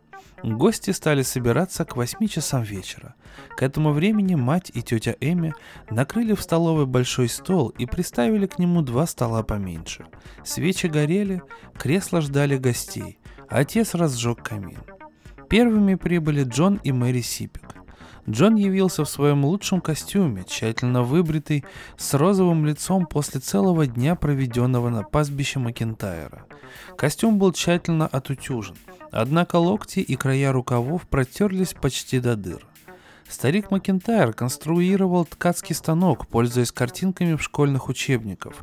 [0.42, 3.14] Гости стали собираться к восьми часам вечера.
[3.56, 5.54] К этому времени мать и тетя Эми
[5.90, 10.06] накрыли в столовой большой стол и приставили к нему два стола поменьше.
[10.44, 11.42] Свечи горели,
[11.76, 13.18] кресла ждали гостей.
[13.48, 14.80] Отец разжег камин.
[15.48, 17.75] Первыми прибыли Джон и Мэри Сипик.
[18.28, 21.64] Джон явился в своем лучшем костюме, тщательно выбритый,
[21.96, 26.44] с розовым лицом после целого дня, проведенного на пастбище Макентайра.
[26.96, 28.76] Костюм был тщательно отутюжен,
[29.12, 32.66] однако локти и края рукавов протерлись почти до дыр.
[33.28, 38.54] Старик Макентайр конструировал ткацкий станок, пользуясь картинками в школьных учебниках,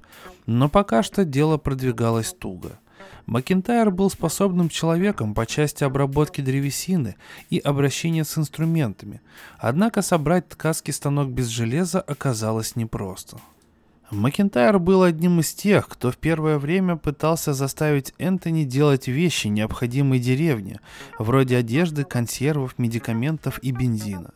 [0.46, 2.80] но пока что дело продвигалось туго.
[3.26, 7.16] Макентайр был способным человеком по части обработки древесины
[7.50, 9.22] и обращения с инструментами,
[9.58, 13.38] однако собрать ткацкий станок без железа оказалось непросто.
[14.12, 20.20] Макентайр был одним из тех, кто в первое время пытался заставить Энтони делать вещи, необходимые
[20.20, 20.80] деревне,
[21.18, 24.32] вроде одежды, консервов, медикаментов и бензина.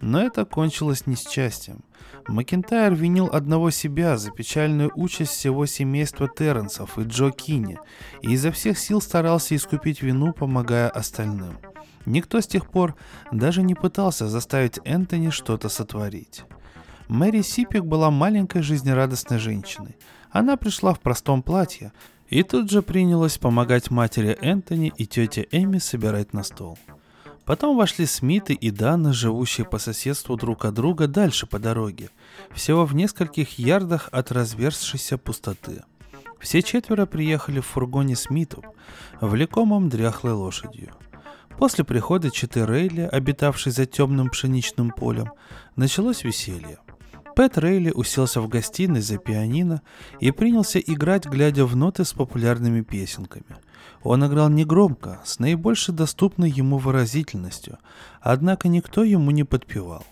[0.00, 1.80] Но это кончилось несчастьем.
[2.28, 7.78] Макентайр винил одного себя за печальную участь всего семейства Терренсов и Джо Кинни,
[8.22, 11.58] и изо всех сил старался искупить вину, помогая остальным.
[12.04, 12.96] Никто с тех пор
[13.30, 16.44] даже не пытался заставить Энтони что-то сотворить.
[17.08, 19.96] Мэри Сипик была маленькой жизнерадостной женщиной.
[20.30, 21.92] Она пришла в простом платье
[22.28, 26.76] и тут же принялась помогать матери Энтони и тете Эми собирать на стол.
[27.46, 32.10] Потом вошли Смиты и Дана, живущие по соседству друг от друга дальше по дороге,
[32.52, 35.84] всего в нескольких ярдах от разверзшейся пустоты.
[36.40, 38.64] Все четверо приехали в фургоне Смитов,
[39.20, 40.92] влекомом дряхлой лошадью.
[41.56, 45.30] После прихода Читы Рейли, обитавшей за темным пшеничным полем,
[45.76, 46.78] началось веселье.
[47.36, 49.82] Пэт Рейли уселся в гостиной за пианино
[50.18, 53.44] и принялся играть, глядя в ноты с популярными песенками–
[54.02, 57.78] он играл негромко, с наибольшей доступной ему выразительностью,
[58.20, 60.04] однако никто ему не подпевал.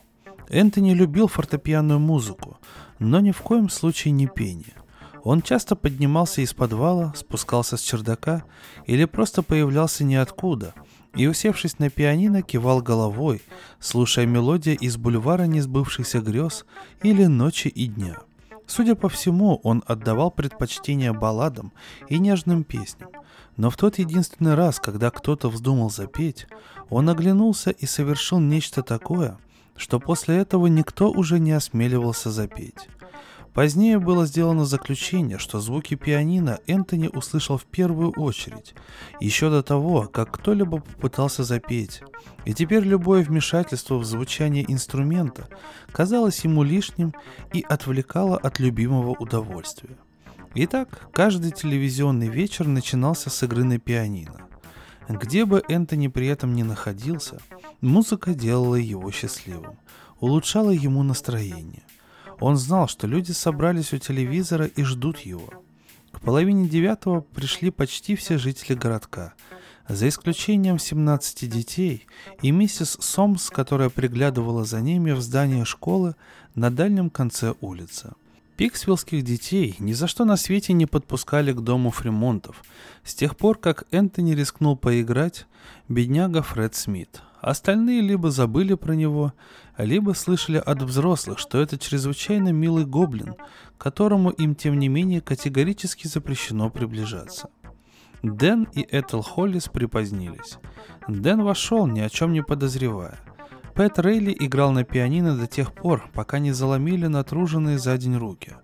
[0.48, 2.58] Энтони любил фортепианную музыку,
[2.98, 4.74] но ни в коем случае не пение.
[5.22, 8.42] Он часто поднимался из подвала, спускался с чердака
[8.84, 10.74] или просто появлялся ниоткуда
[11.16, 13.42] и, усевшись на пианино, кивал головой,
[13.81, 16.64] слушая мелодии из бульвара несбывшихся грез
[17.03, 18.18] или ночи и дня.
[18.66, 21.72] Судя по всему, он отдавал предпочтение балладам
[22.09, 23.11] и нежным песням.
[23.57, 26.46] Но в тот единственный раз, когда кто-то вздумал запеть,
[26.90, 29.38] он оглянулся и совершил нечто такое,
[29.77, 32.88] что после этого никто уже не осмеливался запеть.
[33.54, 38.74] Позднее было сделано заключение, что звуки пианино Энтони услышал в первую очередь,
[39.20, 42.02] еще до того, как кто-либо попытался запеть.
[42.44, 45.48] И теперь любое вмешательство в звучание инструмента
[45.92, 47.14] казалось ему лишним
[47.52, 49.96] и отвлекало от любимого удовольствия.
[50.56, 54.48] Итак, каждый телевизионный вечер начинался с игры на пианино.
[55.08, 57.40] Где бы Энтони при этом ни находился,
[57.80, 59.78] музыка делала его счастливым,
[60.18, 61.84] улучшала ему настроение.
[62.40, 65.51] Он знал, что люди собрались у телевизора и ждут его.
[66.12, 69.35] К половине девятого пришли почти все жители городка,
[69.88, 72.07] за исключением 17 детей
[72.40, 76.14] и миссис Сомс, которая приглядывала за ними в здание школы
[76.55, 78.12] на дальнем конце улицы.
[78.57, 82.62] Пиксвиллских детей ни за что на свете не подпускали к дому Фримонтов,
[83.03, 85.47] с тех пор, как Энтони рискнул поиграть,
[85.88, 87.20] бедняга Фред Смит.
[87.44, 89.35] Остальные либо забыли про него,
[89.76, 93.35] либо слышали от взрослых, что это чрезвычайно милый гоблин,
[93.76, 97.50] которому им, тем не менее, категорически запрещено приближаться.
[98.22, 100.57] Дэн и Этел Холлис припозднились.
[101.07, 103.18] Дэн вошел, ни о чем не подозревая.
[103.74, 108.54] Пэт Рейли играл на пианино до тех пор, пока не заломили натруженные за день руки.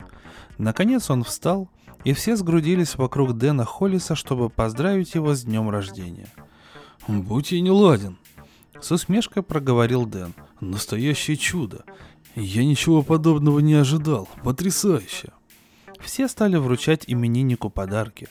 [0.56, 1.68] Наконец он встал,
[2.04, 6.28] и все сгрудились вокруг Дэна Холлиса, чтобы поздравить его с днем рождения.
[7.08, 8.16] «Будь я не ладен»,—
[8.80, 10.34] с усмешкой проговорил Дэн.
[10.60, 11.84] Настоящее чудо.
[12.34, 14.28] Я ничего подобного не ожидал.
[14.42, 15.32] Потрясающе.
[16.00, 18.28] Все стали вручать имениннику подарки.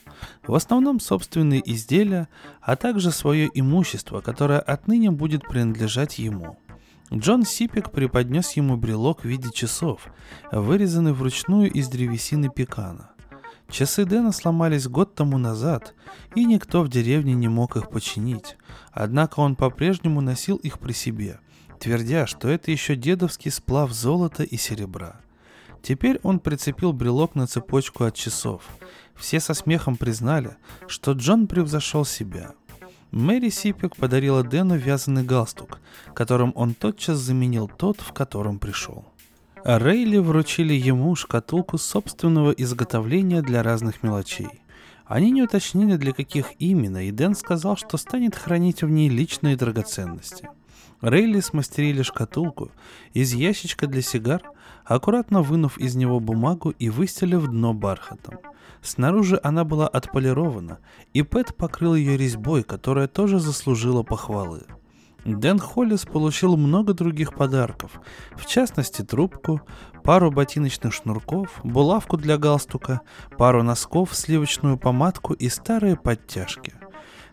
[0.47, 2.27] В основном собственные изделия,
[2.61, 6.57] а также свое имущество, которое отныне будет принадлежать ему.
[7.13, 10.07] Джон Сипик преподнес ему брелок в виде часов,
[10.51, 13.11] вырезанный вручную из древесины пекана.
[13.69, 15.93] Часы Дэна сломались год тому назад,
[16.35, 18.57] и никто в деревне не мог их починить,
[18.91, 21.39] однако он по-прежнему носил их при себе–
[21.79, 25.21] твердя, что это еще дедовский сплав золота и серебра.
[25.81, 28.63] Теперь он прицепил брелок на цепочку от часов.
[29.15, 32.51] Все со смехом признали, что Джон превзошел себя.
[33.11, 35.79] Мэри Сипик подарила Дэну вязаный галстук,
[36.13, 39.05] которым он тотчас заменил тот, в котором пришел.
[39.63, 44.61] Рейли вручили ему шкатулку собственного изготовления для разных мелочей.
[45.05, 49.55] Они не уточнили, для каких именно, и Дэн сказал, что станет хранить в ней личные
[49.55, 50.49] драгоценности–
[51.01, 52.71] Рейли смастерили шкатулку
[53.13, 54.43] из ящичка для сигар,
[54.83, 58.39] аккуратно вынув из него бумагу и выстелив дно бархатом.
[58.81, 60.79] Снаружи она была отполирована,
[61.13, 64.63] и Пэт покрыл ее резьбой, которая тоже заслужила похвалы.
[65.25, 67.99] Дэн Холлис получил много других подарков,
[68.35, 69.61] в частности трубку,
[70.03, 73.01] пару ботиночных шнурков, булавку для галстука,
[73.37, 76.73] пару носков, сливочную помадку и старые подтяжки.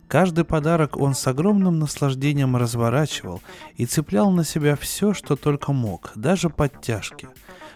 [0.08, 3.42] Каждый подарок он с огромным наслаждением разворачивал
[3.76, 7.28] и цеплял на себя все, что только мог, даже подтяжки.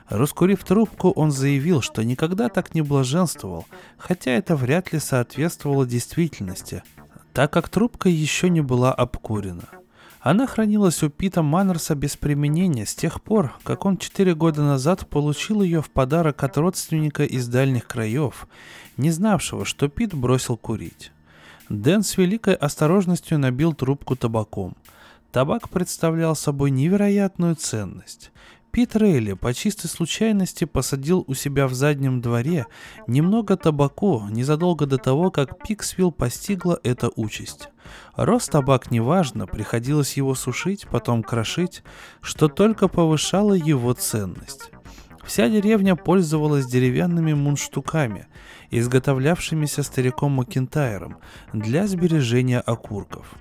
[0.09, 6.83] Раскурив трубку, он заявил, что никогда так не блаженствовал, хотя это вряд ли соответствовало действительности,
[7.33, 9.80] так как трубка еще не была обкурена.
[10.21, 15.09] Она хранилась у Пита Маннерса без применения с тех пор, как он четыре года назад
[15.09, 18.47] получил ее в подарок от родственника из дальних краев,
[18.99, 21.11] не знавшего, что Пит бросил курить.
[21.71, 24.77] Дэн с великой осторожностью набил трубку табаком.
[25.33, 28.31] Табак представлял собой невероятную ценность.
[28.73, 32.67] Пит Рейли по чистой случайности посадил у себя в заднем дворе
[33.07, 37.69] немного табаку незадолго до того, как Пиксвилл постигла эта участь.
[38.17, 41.83] Рос табак неважно, приходилось его сушить, потом крошить,
[42.21, 44.71] что только повышало его ценность.
[45.25, 48.27] Вся деревня пользовалась деревянными мундштуками,
[48.71, 51.19] изготовлявшимися стариком Макентайром
[51.53, 53.35] для сбережения окурков.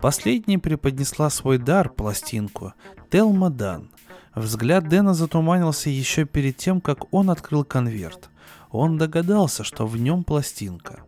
[0.00, 2.74] Последней преподнесла свой дар, пластинку,
[3.10, 3.90] Телма Дан.
[4.34, 8.30] Взгляд Дэна затуманился еще перед тем, как он открыл конверт.
[8.70, 11.02] Он догадался, что в нем пластинка.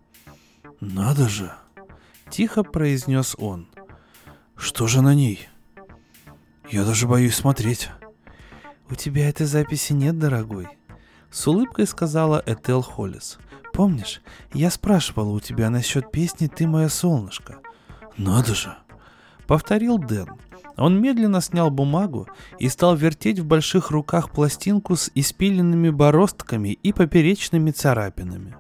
[0.80, 1.52] «Надо же!»—
[2.35, 3.68] тихо произнес он.
[4.57, 5.49] «Что же на ней?
[6.68, 7.91] Я даже боюсь смотреть».
[8.91, 10.66] «У тебя этой записи нет, дорогой?»
[11.30, 13.39] С улыбкой сказала Этел Холлис.
[13.72, 14.20] Помнишь,
[14.53, 17.61] я спрашивала у тебя насчет песни «Ты мое солнышко».
[18.16, 18.76] Надо же.
[19.47, 20.28] Повторил Дэн.
[20.76, 22.28] Он медленно снял бумагу
[22.59, 28.57] и стал вертеть в больших руках пластинку с испиленными бороздками и поперечными царапинами.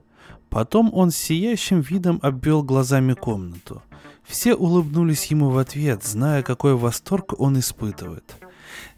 [0.54, 3.82] Потом он с сияющим видом обвел глазами комнату.
[4.22, 8.36] Все улыбнулись ему в ответ, зная, какой восторг он испытывает.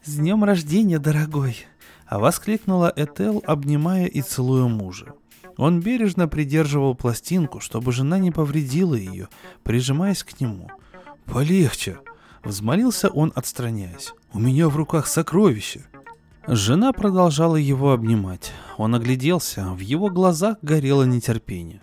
[0.04, 1.64] «С днем рождения, дорогой!»
[2.11, 5.14] Воскликнула Этел, обнимая и целуя мужа.
[5.57, 9.28] Он бережно придерживал пластинку, чтобы жена не повредила ее,
[9.62, 10.70] прижимаясь к нему.
[11.24, 12.00] «Полегче!»—
[12.44, 14.12] взмолился он, отстраняясь.
[14.34, 15.86] «У меня в руках сокровище!»
[16.49, 18.53] Жена продолжала его обнимать.
[18.76, 21.82] Он огляделся, в его глазах горело нетерпение.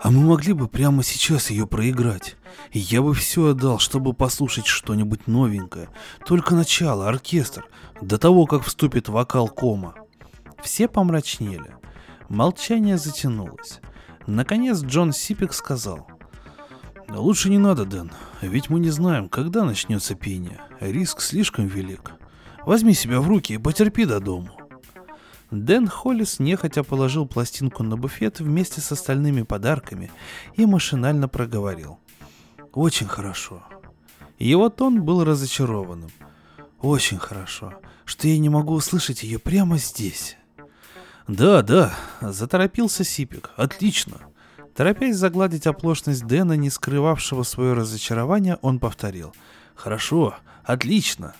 [0.00, 2.36] А мы могли бы прямо сейчас ее проиграть.
[2.72, 5.88] Я бы все отдал, чтобы послушать что-нибудь новенькое.
[6.24, 7.66] Только начало, оркестр,
[8.00, 9.94] до того, как вступит вокал кома.
[10.62, 11.74] Все помрачнели.
[12.28, 13.80] Молчание затянулось.
[14.28, 16.06] Наконец Джон Сипик сказал.
[17.08, 20.60] «Да лучше не надо, Дэн, ведь мы не знаем, когда начнется пение.
[20.78, 22.12] Риск слишком велик.
[22.68, 24.50] Возьми себя в руки и потерпи до дому».
[25.50, 30.10] Дэн Холлис нехотя положил пластинку на буфет вместе с остальными подарками
[30.54, 31.98] и машинально проговорил.
[32.74, 33.62] «Очень хорошо».
[34.38, 36.10] Его тон был разочарованным.
[36.82, 37.72] «Очень хорошо,
[38.04, 40.36] что я не могу услышать ее прямо здесь».
[41.26, 43.48] «Да, да»,— заторопился Сипик.
[43.56, 44.18] «Отлично».
[44.76, 49.34] Торопясь загладить оплошность Дэна, не скрывавшего свое разочарование, он повторил.
[49.74, 51.34] «Хорошо, отлично».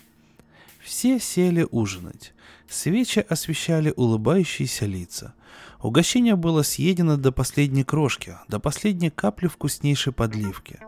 [0.89, 2.33] Все сели ужинать.
[2.67, 5.35] Свечи освещали улыбающиеся лица.
[5.83, 10.79] Угощение было съедено до последней крошки, до последней капли вкуснейшей подливки.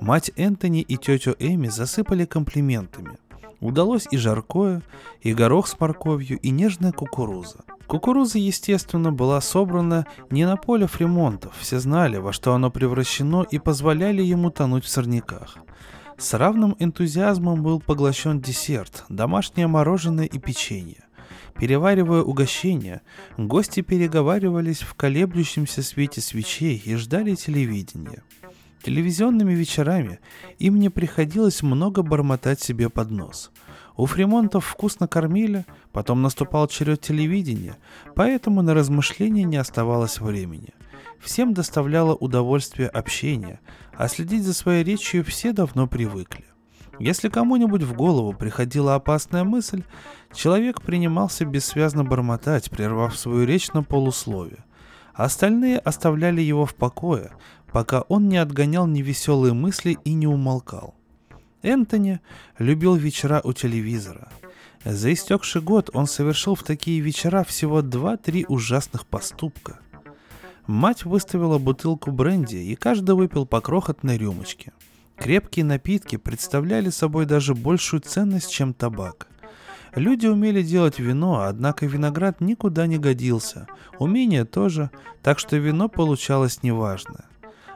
[0.00, 3.18] Мать Энтони и тетю Эми засыпали комплиментами.
[3.58, 4.82] Удалось и жаркое,
[5.20, 7.64] и горох с морковью, и нежная кукуруза.
[7.88, 13.58] Кукуруза, естественно, была собрана не на поле фремонтов, все знали, во что оно превращено и
[13.58, 15.56] позволяли ему тонуть в сорняках.
[16.20, 21.04] С равным энтузиазмом был поглощен десерт, домашнее мороженое и печенье.
[21.58, 23.00] Переваривая угощения,
[23.38, 28.22] гости переговаривались в колеблющемся свете свечей и ждали телевидения.
[28.82, 30.20] Телевизионными вечерами
[30.58, 33.50] им не приходилось много бормотать себе под нос.
[33.96, 37.78] У Фримонтов вкусно кормили, потом наступал черед телевидения,
[38.14, 40.74] поэтому на размышления не оставалось времени.
[41.20, 43.60] Всем доставляло удовольствие общение,
[43.96, 46.44] а следить за своей речью все давно привыкли.
[46.98, 49.84] Если кому-нибудь в голову приходила опасная мысль,
[50.34, 54.64] человек принимался бессвязно бормотать, прервав свою речь на полуслове.
[55.14, 57.32] Остальные оставляли его в покое,
[57.72, 60.94] пока он не отгонял невеселые мысли и не умолкал.
[61.62, 62.20] Энтони
[62.58, 64.28] любил вечера у телевизора.
[64.84, 69.78] За истекший год он совершил в такие вечера всего два-три ужасных поступка.
[70.70, 74.72] Мать выставила бутылку бренди, и каждый выпил по крохотной рюмочке–
[75.20, 79.26] Крепкие напитки представляли собой даже большую ценность, чем табак.
[79.94, 83.66] Люди умели делать вино, однако виноград никуда не годился.
[83.98, 84.90] Умение тоже,
[85.22, 87.26] так что вино получалось неважно.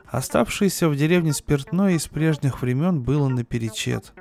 [0.07, 4.15] Оставшееся в деревне спиртное из прежних времен было наперечет.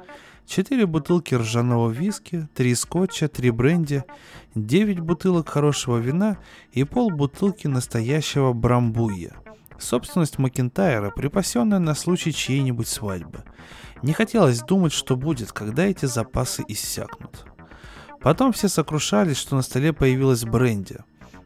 [0.45, 4.03] Четыре бутылки ржаного виски, три скотча, три бренди,
[4.55, 6.37] девять бутылок хорошего вина
[6.71, 9.33] и пол бутылки настоящего брамбуя–
[9.83, 13.43] Собственность Макентайра, припасенная на случай чьей-нибудь свадьбы.
[14.01, 17.45] Не хотелось думать, что будет, когда эти запасы иссякнут.
[18.21, 20.99] Потом все сокрушались, что на столе появилась бренди.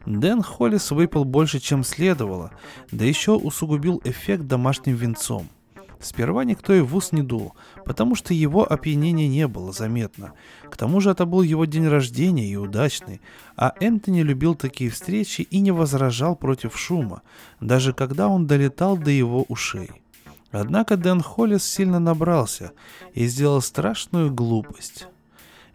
[0.06, 2.52] Дэн Холлис выпил больше, чем следовало,
[2.92, 5.48] да еще усугубил эффект домашним венцом.
[6.00, 10.32] Сперва никто и в ус не дул, потому что его опьянения не было заметно.
[10.70, 13.20] К тому же это был его день рождения и удачный,
[13.56, 17.22] а Энтони любил такие встречи и не возражал против шума,
[17.60, 19.90] даже когда он долетал до его ушей.
[20.50, 22.72] Однако Дэн Холлис сильно набрался
[23.12, 25.08] и сделал страшную глупость.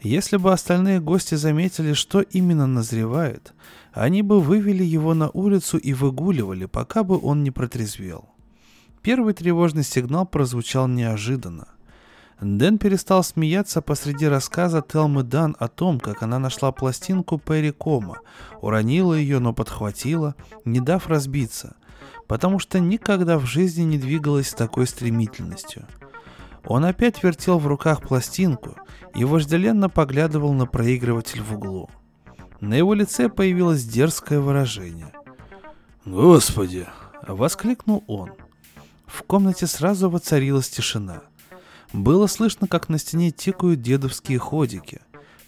[0.01, 3.53] Если бы остальные гости заметили, что именно назревает,
[3.93, 8.32] они бы вывели его на улицу и выгуливали, пока бы он не протрезвел.
[9.03, 11.67] Первый тревожный сигнал прозвучал неожиданно.
[12.39, 18.19] Дэн перестал смеяться посреди рассказа Телмы Дан о том, как она нашла пластинку Перри Кома,
[18.61, 21.75] уронила ее, но подхватила, не дав разбиться,
[22.27, 25.85] потому что никогда в жизни не двигалась с такой стремительностью.
[26.65, 28.77] Он опять вертел в руках пластинку
[29.15, 31.89] и вожделенно поглядывал на проигрыватель в углу.
[32.61, 35.11] На его лице появилось дерзкое выражение.
[36.05, 36.87] «Господи!»—
[37.27, 38.31] воскликнул он.
[39.13, 41.21] В комнате сразу воцарилась тишина.
[41.93, 45.01] Было слышно, как на стене тикают дедовские ходики.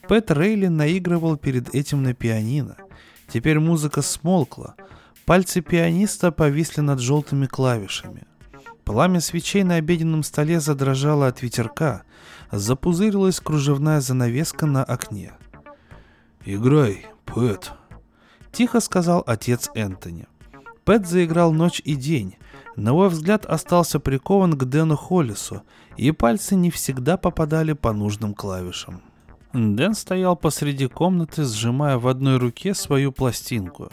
[0.07, 2.77] Пэт Рейли наигрывал перед этим на пианино.
[3.27, 4.75] Теперь музыка смолкла.
[5.25, 8.27] Пальцы пианиста повисли над желтыми клавишами.
[8.83, 12.03] Пламя свечей на обеденном столе задрожало от ветерка.
[12.51, 15.33] Запузырилась кружевная занавеска на окне.
[16.45, 17.71] «Играй, Пэт»,—
[18.51, 20.27] тихо сказал отец Энтони.
[20.83, 22.35] Пэт заиграл ночь и день,
[22.75, 25.63] на мой взгляд остался прикован к Дэну Холлису,
[25.97, 29.01] и пальцы не всегда попадали по нужным клавишам.
[29.53, 33.89] Дэн стоял посреди комнаты, сжимая в одной руке свою пластинку.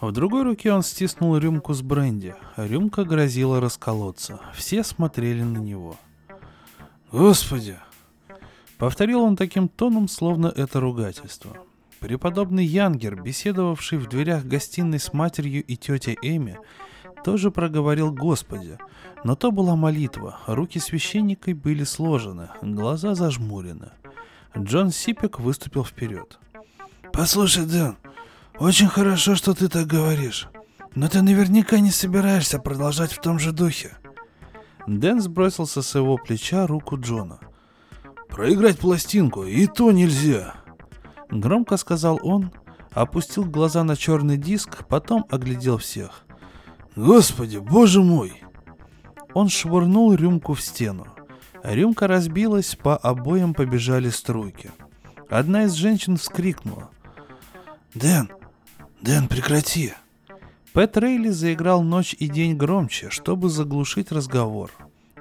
[0.00, 2.34] В другой руке он стиснул рюмку с бренди.
[2.56, 4.40] Рюмка грозила расколоться.
[4.52, 5.96] Все смотрели на него.
[7.12, 7.78] «Господи!»
[8.78, 11.56] Повторил он таким тоном, словно это ругательство.
[12.00, 16.58] Преподобный Янгер, беседовавший в дверях гостиной с матерью и тетей Эми,
[17.26, 18.78] тоже проговорил «Господи»,
[19.24, 23.90] но то была молитва, руки священника были сложены, глаза зажмурены–
[24.58, 26.38] Джон Сипик выступил вперед.
[27.12, 27.96] «Послушай, Дэн,
[28.58, 30.48] очень хорошо, что ты так говоришь.
[30.94, 33.96] Но ты наверняка не собираешься продолжать в том же духе».
[34.86, 37.38] Дэн сбросил со своего плеча руку Джона.
[38.28, 40.54] «Проиграть пластинку, и то нельзя!»
[41.30, 42.50] Громко сказал он,
[42.92, 46.25] опустил глаза на черный диск, потом оглядел всех.
[46.96, 48.42] «Господи, боже мой!»
[49.34, 51.06] Он швырнул рюмку в стену.
[51.62, 54.70] Рюмка разбилась, по обоям побежали струйки.
[55.28, 56.90] Одна из женщин вскрикнула.
[57.94, 58.30] «Дэн!
[59.02, 59.92] Дэн, прекрати!»
[60.72, 64.70] Пэт Рейли заиграл ночь и день громче, чтобы заглушить разговор.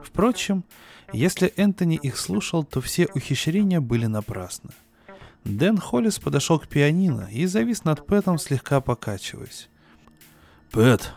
[0.01, 0.63] Впрочем,
[1.11, 4.71] если Энтони их слушал, то все ухищрения были напрасны.
[5.43, 9.69] Дэн Холлис подошел к пианино и завис над Пэтом, слегка покачиваясь.
[10.71, 11.13] «Пэт,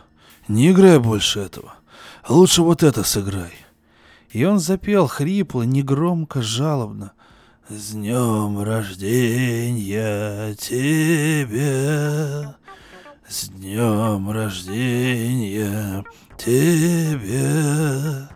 [0.49, 1.75] не играй больше этого.
[2.27, 3.53] Лучше вот это сыграй».
[4.31, 7.13] И он запел хрипло, негромко, жалобно.
[7.69, 11.55] «С днем рождения тебе,
[13.27, 16.03] с днем рождения
[16.37, 18.27] тебе».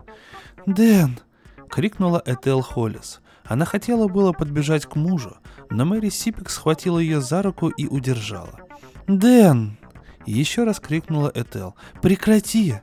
[0.66, 1.18] «Дэн!»—
[1.68, 3.20] крикнула Этел Холлис.
[3.44, 5.36] Она хотела было подбежать к мужу,
[5.68, 8.60] но Мэри Сипик схватила ее за руку и удержала.
[9.06, 9.76] «Дэн!»—
[10.32, 11.74] еще раз крикнула Этел.
[12.02, 12.76] «Прекрати!»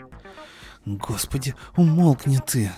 [0.86, 2.72] «Господи, умолкни ты!»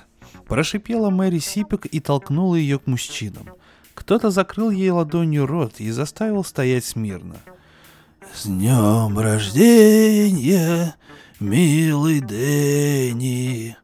[0.47, 3.49] Прошипела Мэри Сипик и толкнула ее к мужчинам.
[3.93, 7.37] Кто-то закрыл ей ладонью рот и заставил стоять смирно.
[8.33, 10.95] «С днем рождения,
[11.39, 13.77] милый Дэнни!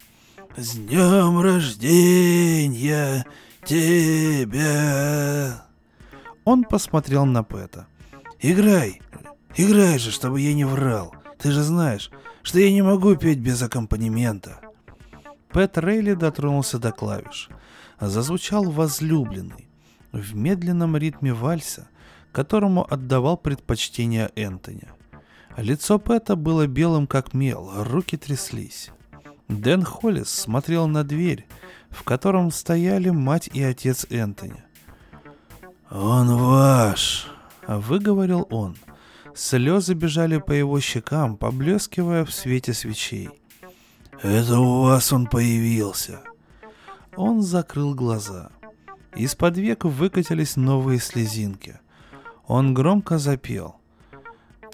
[0.57, 3.25] С днем рождения
[3.63, 5.65] тебя!»
[6.43, 7.87] Он посмотрел на Пэта.
[8.41, 9.01] «Играй!
[9.55, 11.13] Играй же, чтобы я не врал!
[11.37, 12.11] Ты же знаешь,
[12.43, 14.59] что я не могу петь без аккомпанемента!»
[15.49, 17.49] Пэт Рейли дотронулся до клавиш.
[17.99, 19.67] Зазвучал возлюбленный
[20.11, 21.87] в медленном ритме вальса,
[22.31, 24.87] которому отдавал предпочтение Энтони.
[25.57, 28.91] Лицо Пэта было белым как мел, руки тряслись.
[29.49, 31.47] Дэн Холлис смотрел на дверь,
[31.89, 34.63] в котором стояли мать и отец Энтони.
[35.89, 37.27] «Он ваш!»—
[37.67, 38.77] выговорил он.
[39.35, 43.29] Слезы бежали по его щекам, поблескивая в свете свечей.
[44.21, 46.21] Это у вас он появился.
[47.15, 48.51] Он закрыл глаза.
[49.15, 51.79] Из-под век выкатились новые слезинки.
[52.47, 53.75] Он громко запел.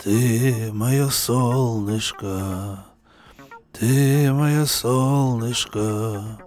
[0.04, 2.86] Ты мое солнышко,
[3.72, 6.40] ты мое солнышко,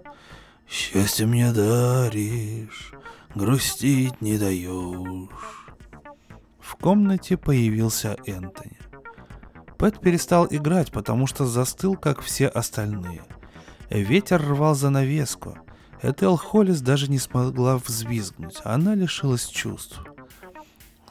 [0.69, 2.93] Счастье мне даришь,
[3.33, 5.58] грустить не даешь.
[6.69, 8.77] В комнате появился Энтони.
[9.79, 13.23] Пэт перестал играть, потому что застыл, как все остальные.
[13.89, 15.57] Ветер рвал занавеску.
[16.03, 19.99] Этел Холлис даже не смогла взвизгнуть, она лишилась чувств.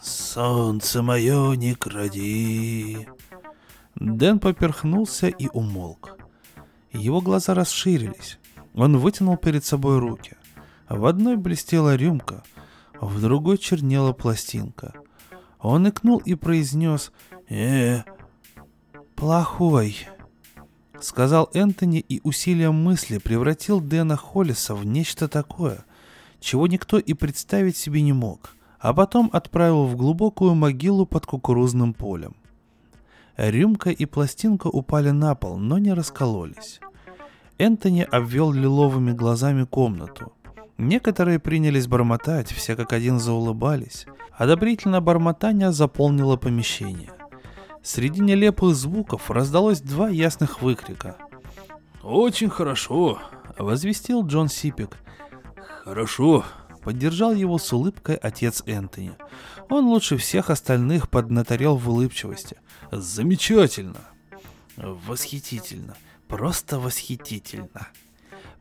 [0.00, 3.08] «Солнце мое не кради!»
[3.96, 6.18] Дэн поперхнулся и умолк.
[6.92, 8.38] Его глаза расширились.
[8.74, 10.36] Он вытянул перед собой руки.
[10.88, 12.44] В одной блестела рюмка,
[13.00, 14.94] в другой чернела пластинка.
[15.60, 17.12] Он икнул и произнес
[17.48, 18.02] «Э,
[19.16, 19.96] «Плохой»,—
[21.00, 25.84] сказал Энтони и усилием мысли превратил Дэна Холлиса в нечто такое,
[26.40, 31.94] чего никто и представить себе не мог, а потом отправил в глубокую могилу под кукурузным
[31.94, 32.36] полем.
[33.36, 36.80] Рюмка и пластинка упали на пол, но не раскололись.
[37.58, 40.32] Энтони обвел лиловыми глазами комнату.
[40.78, 44.06] Некоторые принялись бормотать, все как один заулыбались.
[44.32, 47.10] Одобрительное бормотание заполнило помещение.
[47.82, 51.16] Среди нелепых звуков раздалось два ясных выкрика.
[52.04, 53.18] «Очень хорошо»,—
[53.58, 54.98] возвестил Джон Сипик.
[55.84, 56.44] «Хорошо»,—
[56.84, 59.14] поддержал его с улыбкой отец Энтони.
[59.68, 62.56] Он лучше всех остальных поднаторел в улыбчивости.
[62.92, 64.00] «Замечательно!»
[64.76, 65.96] «Восхитительно!
[66.28, 67.88] Просто восхитительно!»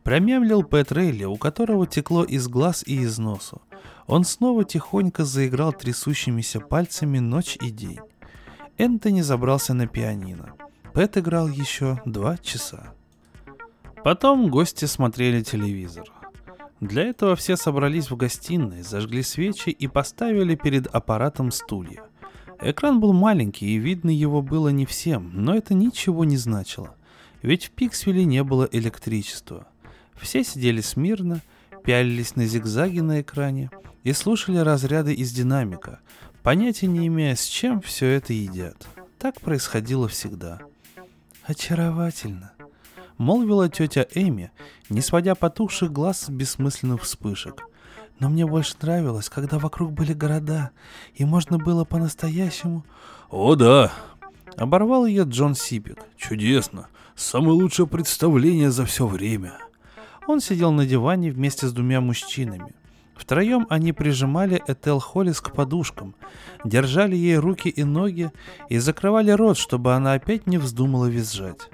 [0.08, 3.60] Промямлил Пэт Рейли, у которого текло из глаз и из носу.
[4.06, 7.98] Он снова тихонько заиграл трясущимися пальцами ночь и день.
[8.78, 10.54] Энтони забрался на пианино.
[10.94, 12.94] Пэт играл еще два часа.
[14.02, 16.10] Потом гости смотрели телевизор.
[16.80, 22.02] Для этого все собрались в гостиной, зажгли свечи и поставили перед аппаратом стулья.
[22.62, 26.94] Экран был маленький, и видно его было не всем, но это ничего не значило.
[27.42, 29.67] Ведь в Пиксвилле не было электричества.
[30.20, 31.40] Все сидели смирно,
[31.84, 33.70] пялились на зигзаги на экране
[34.02, 36.00] и слушали разряды из динамика,
[36.42, 38.86] понятия не имея, с чем все это едят.
[39.18, 40.60] Так происходило всегда.
[41.44, 42.52] «Очаровательно»,—
[43.18, 44.50] молвила тетя Эми,
[44.90, 47.64] не сводя потухших глаз с бессмысленных вспышек.
[48.18, 50.70] «Но мне больше нравилось, когда вокруг были города,
[51.14, 52.84] и можно было по-настоящему...»
[53.30, 53.92] «О да!»—
[54.56, 55.98] оборвал ее Джон Сипик.
[56.16, 56.88] «Чудесно!
[57.14, 59.54] Самое лучшее представление за все время!»
[60.28, 62.74] Он сидел на диване вместе с двумя мужчинами.
[63.16, 66.14] Втроем они прижимали Этел Холлис к подушкам,
[66.64, 68.30] держали ей руки и ноги
[68.68, 71.70] и закрывали рот, чтобы она опять не вздумала визжать.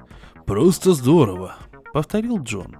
[0.46, 1.56] «Просто здорово»,—
[1.92, 2.76] повторил Джон.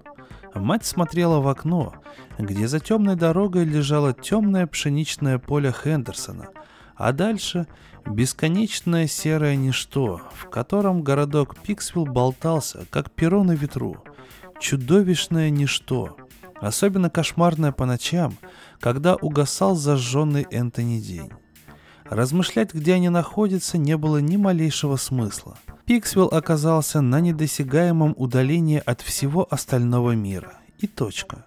[0.55, 1.95] Мать смотрела в окно,
[2.39, 6.51] где за темной дорогой лежало темное пшеничное поле Хендерсона,
[6.95, 7.67] а дальше
[8.07, 13.97] бесконечное серое ничто, в котором городок Пиксвилл болтался, как перо на ветру.
[14.61, 16.17] Чудовищное ничто,
[16.61, 18.37] особенно кошмарное по ночам,
[18.81, 21.31] когда угасал зажженный Энтони день.
[22.05, 25.57] Размышлять, где они находятся, не было ни малейшего смысла.
[25.87, 30.55] Пиксвилл оказался на недосягаемом удалении от всего остального мира.
[30.79, 31.45] И точка.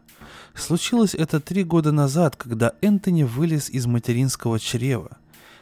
[0.54, 5.18] Случилось это три года назад, когда Энтони вылез из материнского чрева.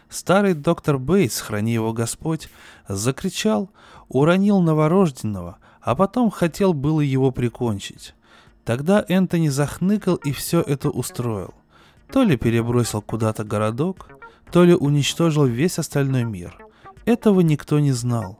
[0.09, 2.49] Старый доктор Бейтс, храни его Господь,
[2.87, 3.69] закричал,
[4.07, 8.15] уронил новорожденного, а потом хотел было его прикончить.
[8.65, 11.53] Тогда Энтони захныкал и все это устроил.
[12.11, 14.09] То ли перебросил куда-то городок,
[14.51, 16.57] то ли уничтожил весь остальной мир.
[17.05, 18.39] Этого никто не знал.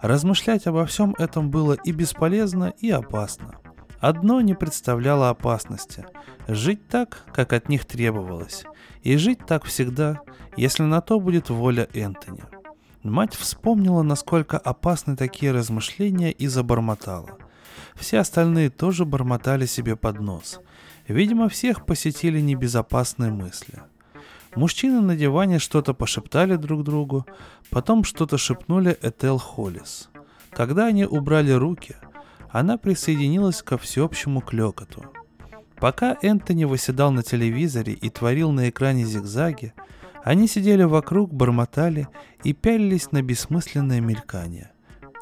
[0.00, 3.56] Размышлять обо всем этом было и бесполезно, и опасно.
[3.98, 6.06] Одно не представляло опасности–
[6.46, 8.64] жить так, как от них требовалось,
[9.02, 10.20] и жить так всегда,
[10.56, 12.44] если на то будет воля Энтони.
[13.02, 17.38] Мать вспомнила, насколько опасны такие размышления и забормотала.
[17.94, 20.60] Все остальные тоже бормотали себе под нос.
[21.06, 23.82] Видимо, всех посетили небезопасные мысли–
[24.54, 27.26] Мужчины на диване что-то пошептали друг другу,
[27.70, 30.08] потом что-то шепнули Этел Холлис.
[30.50, 31.96] Когда они убрали руки,
[32.50, 35.04] она присоединилась ко всеобщему клекоту.
[35.76, 39.74] Пока Энтони выседал на телевизоре и творил на экране зигзаги,
[40.28, 42.06] они сидели вокруг, бормотали
[42.44, 44.72] и пялились на бессмысленное мелькание.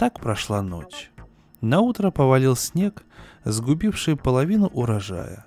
[0.00, 1.12] Так прошла ночь.
[1.60, 3.04] На утро повалил снег,
[3.44, 5.46] сгубивший половину урожая.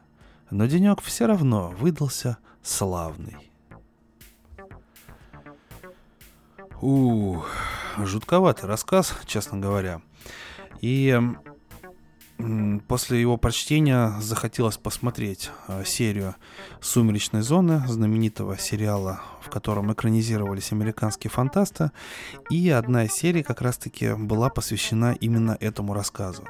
[0.49, 3.51] Но денек все равно выдался славный.
[6.81, 7.41] У,
[7.97, 10.01] жутковатый рассказ, честно говоря.
[10.79, 11.19] И
[12.87, 16.35] после его прочтения захотелось посмотреть э, серию
[16.81, 21.91] «Сумеречной зоны», знаменитого сериала, в котором экранизировались американские фантасты.
[22.49, 26.43] И одна из серий как раз-таки была посвящена именно этому рассказу.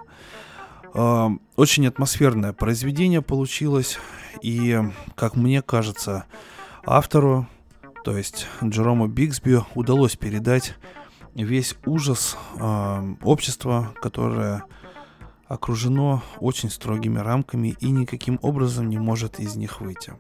[0.94, 3.98] Э, очень атмосферное произведение получилось,
[4.42, 4.80] и,
[5.16, 6.26] как мне кажется,
[6.86, 7.48] автору
[8.04, 10.76] то есть Джерому Бигсби удалось передать
[11.36, 14.64] весь ужас э, общества, которое
[15.50, 20.14] окружено очень строгими рамками и никаким образом не может из них выйти.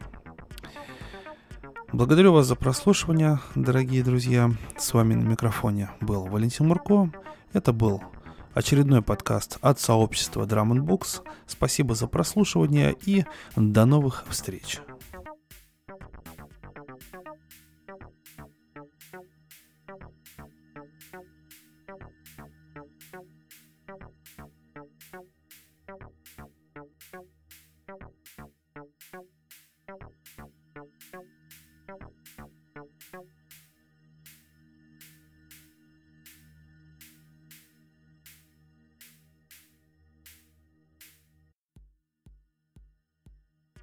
[1.93, 4.51] Благодарю вас за прослушивание, дорогие друзья.
[4.77, 7.11] С вами на микрофоне был Валентин Мурко.
[7.53, 8.03] Это был
[8.53, 11.21] очередной подкаст от сообщества Drum Books.
[11.47, 13.25] Спасибо за прослушивание и
[13.55, 14.81] до новых встреч.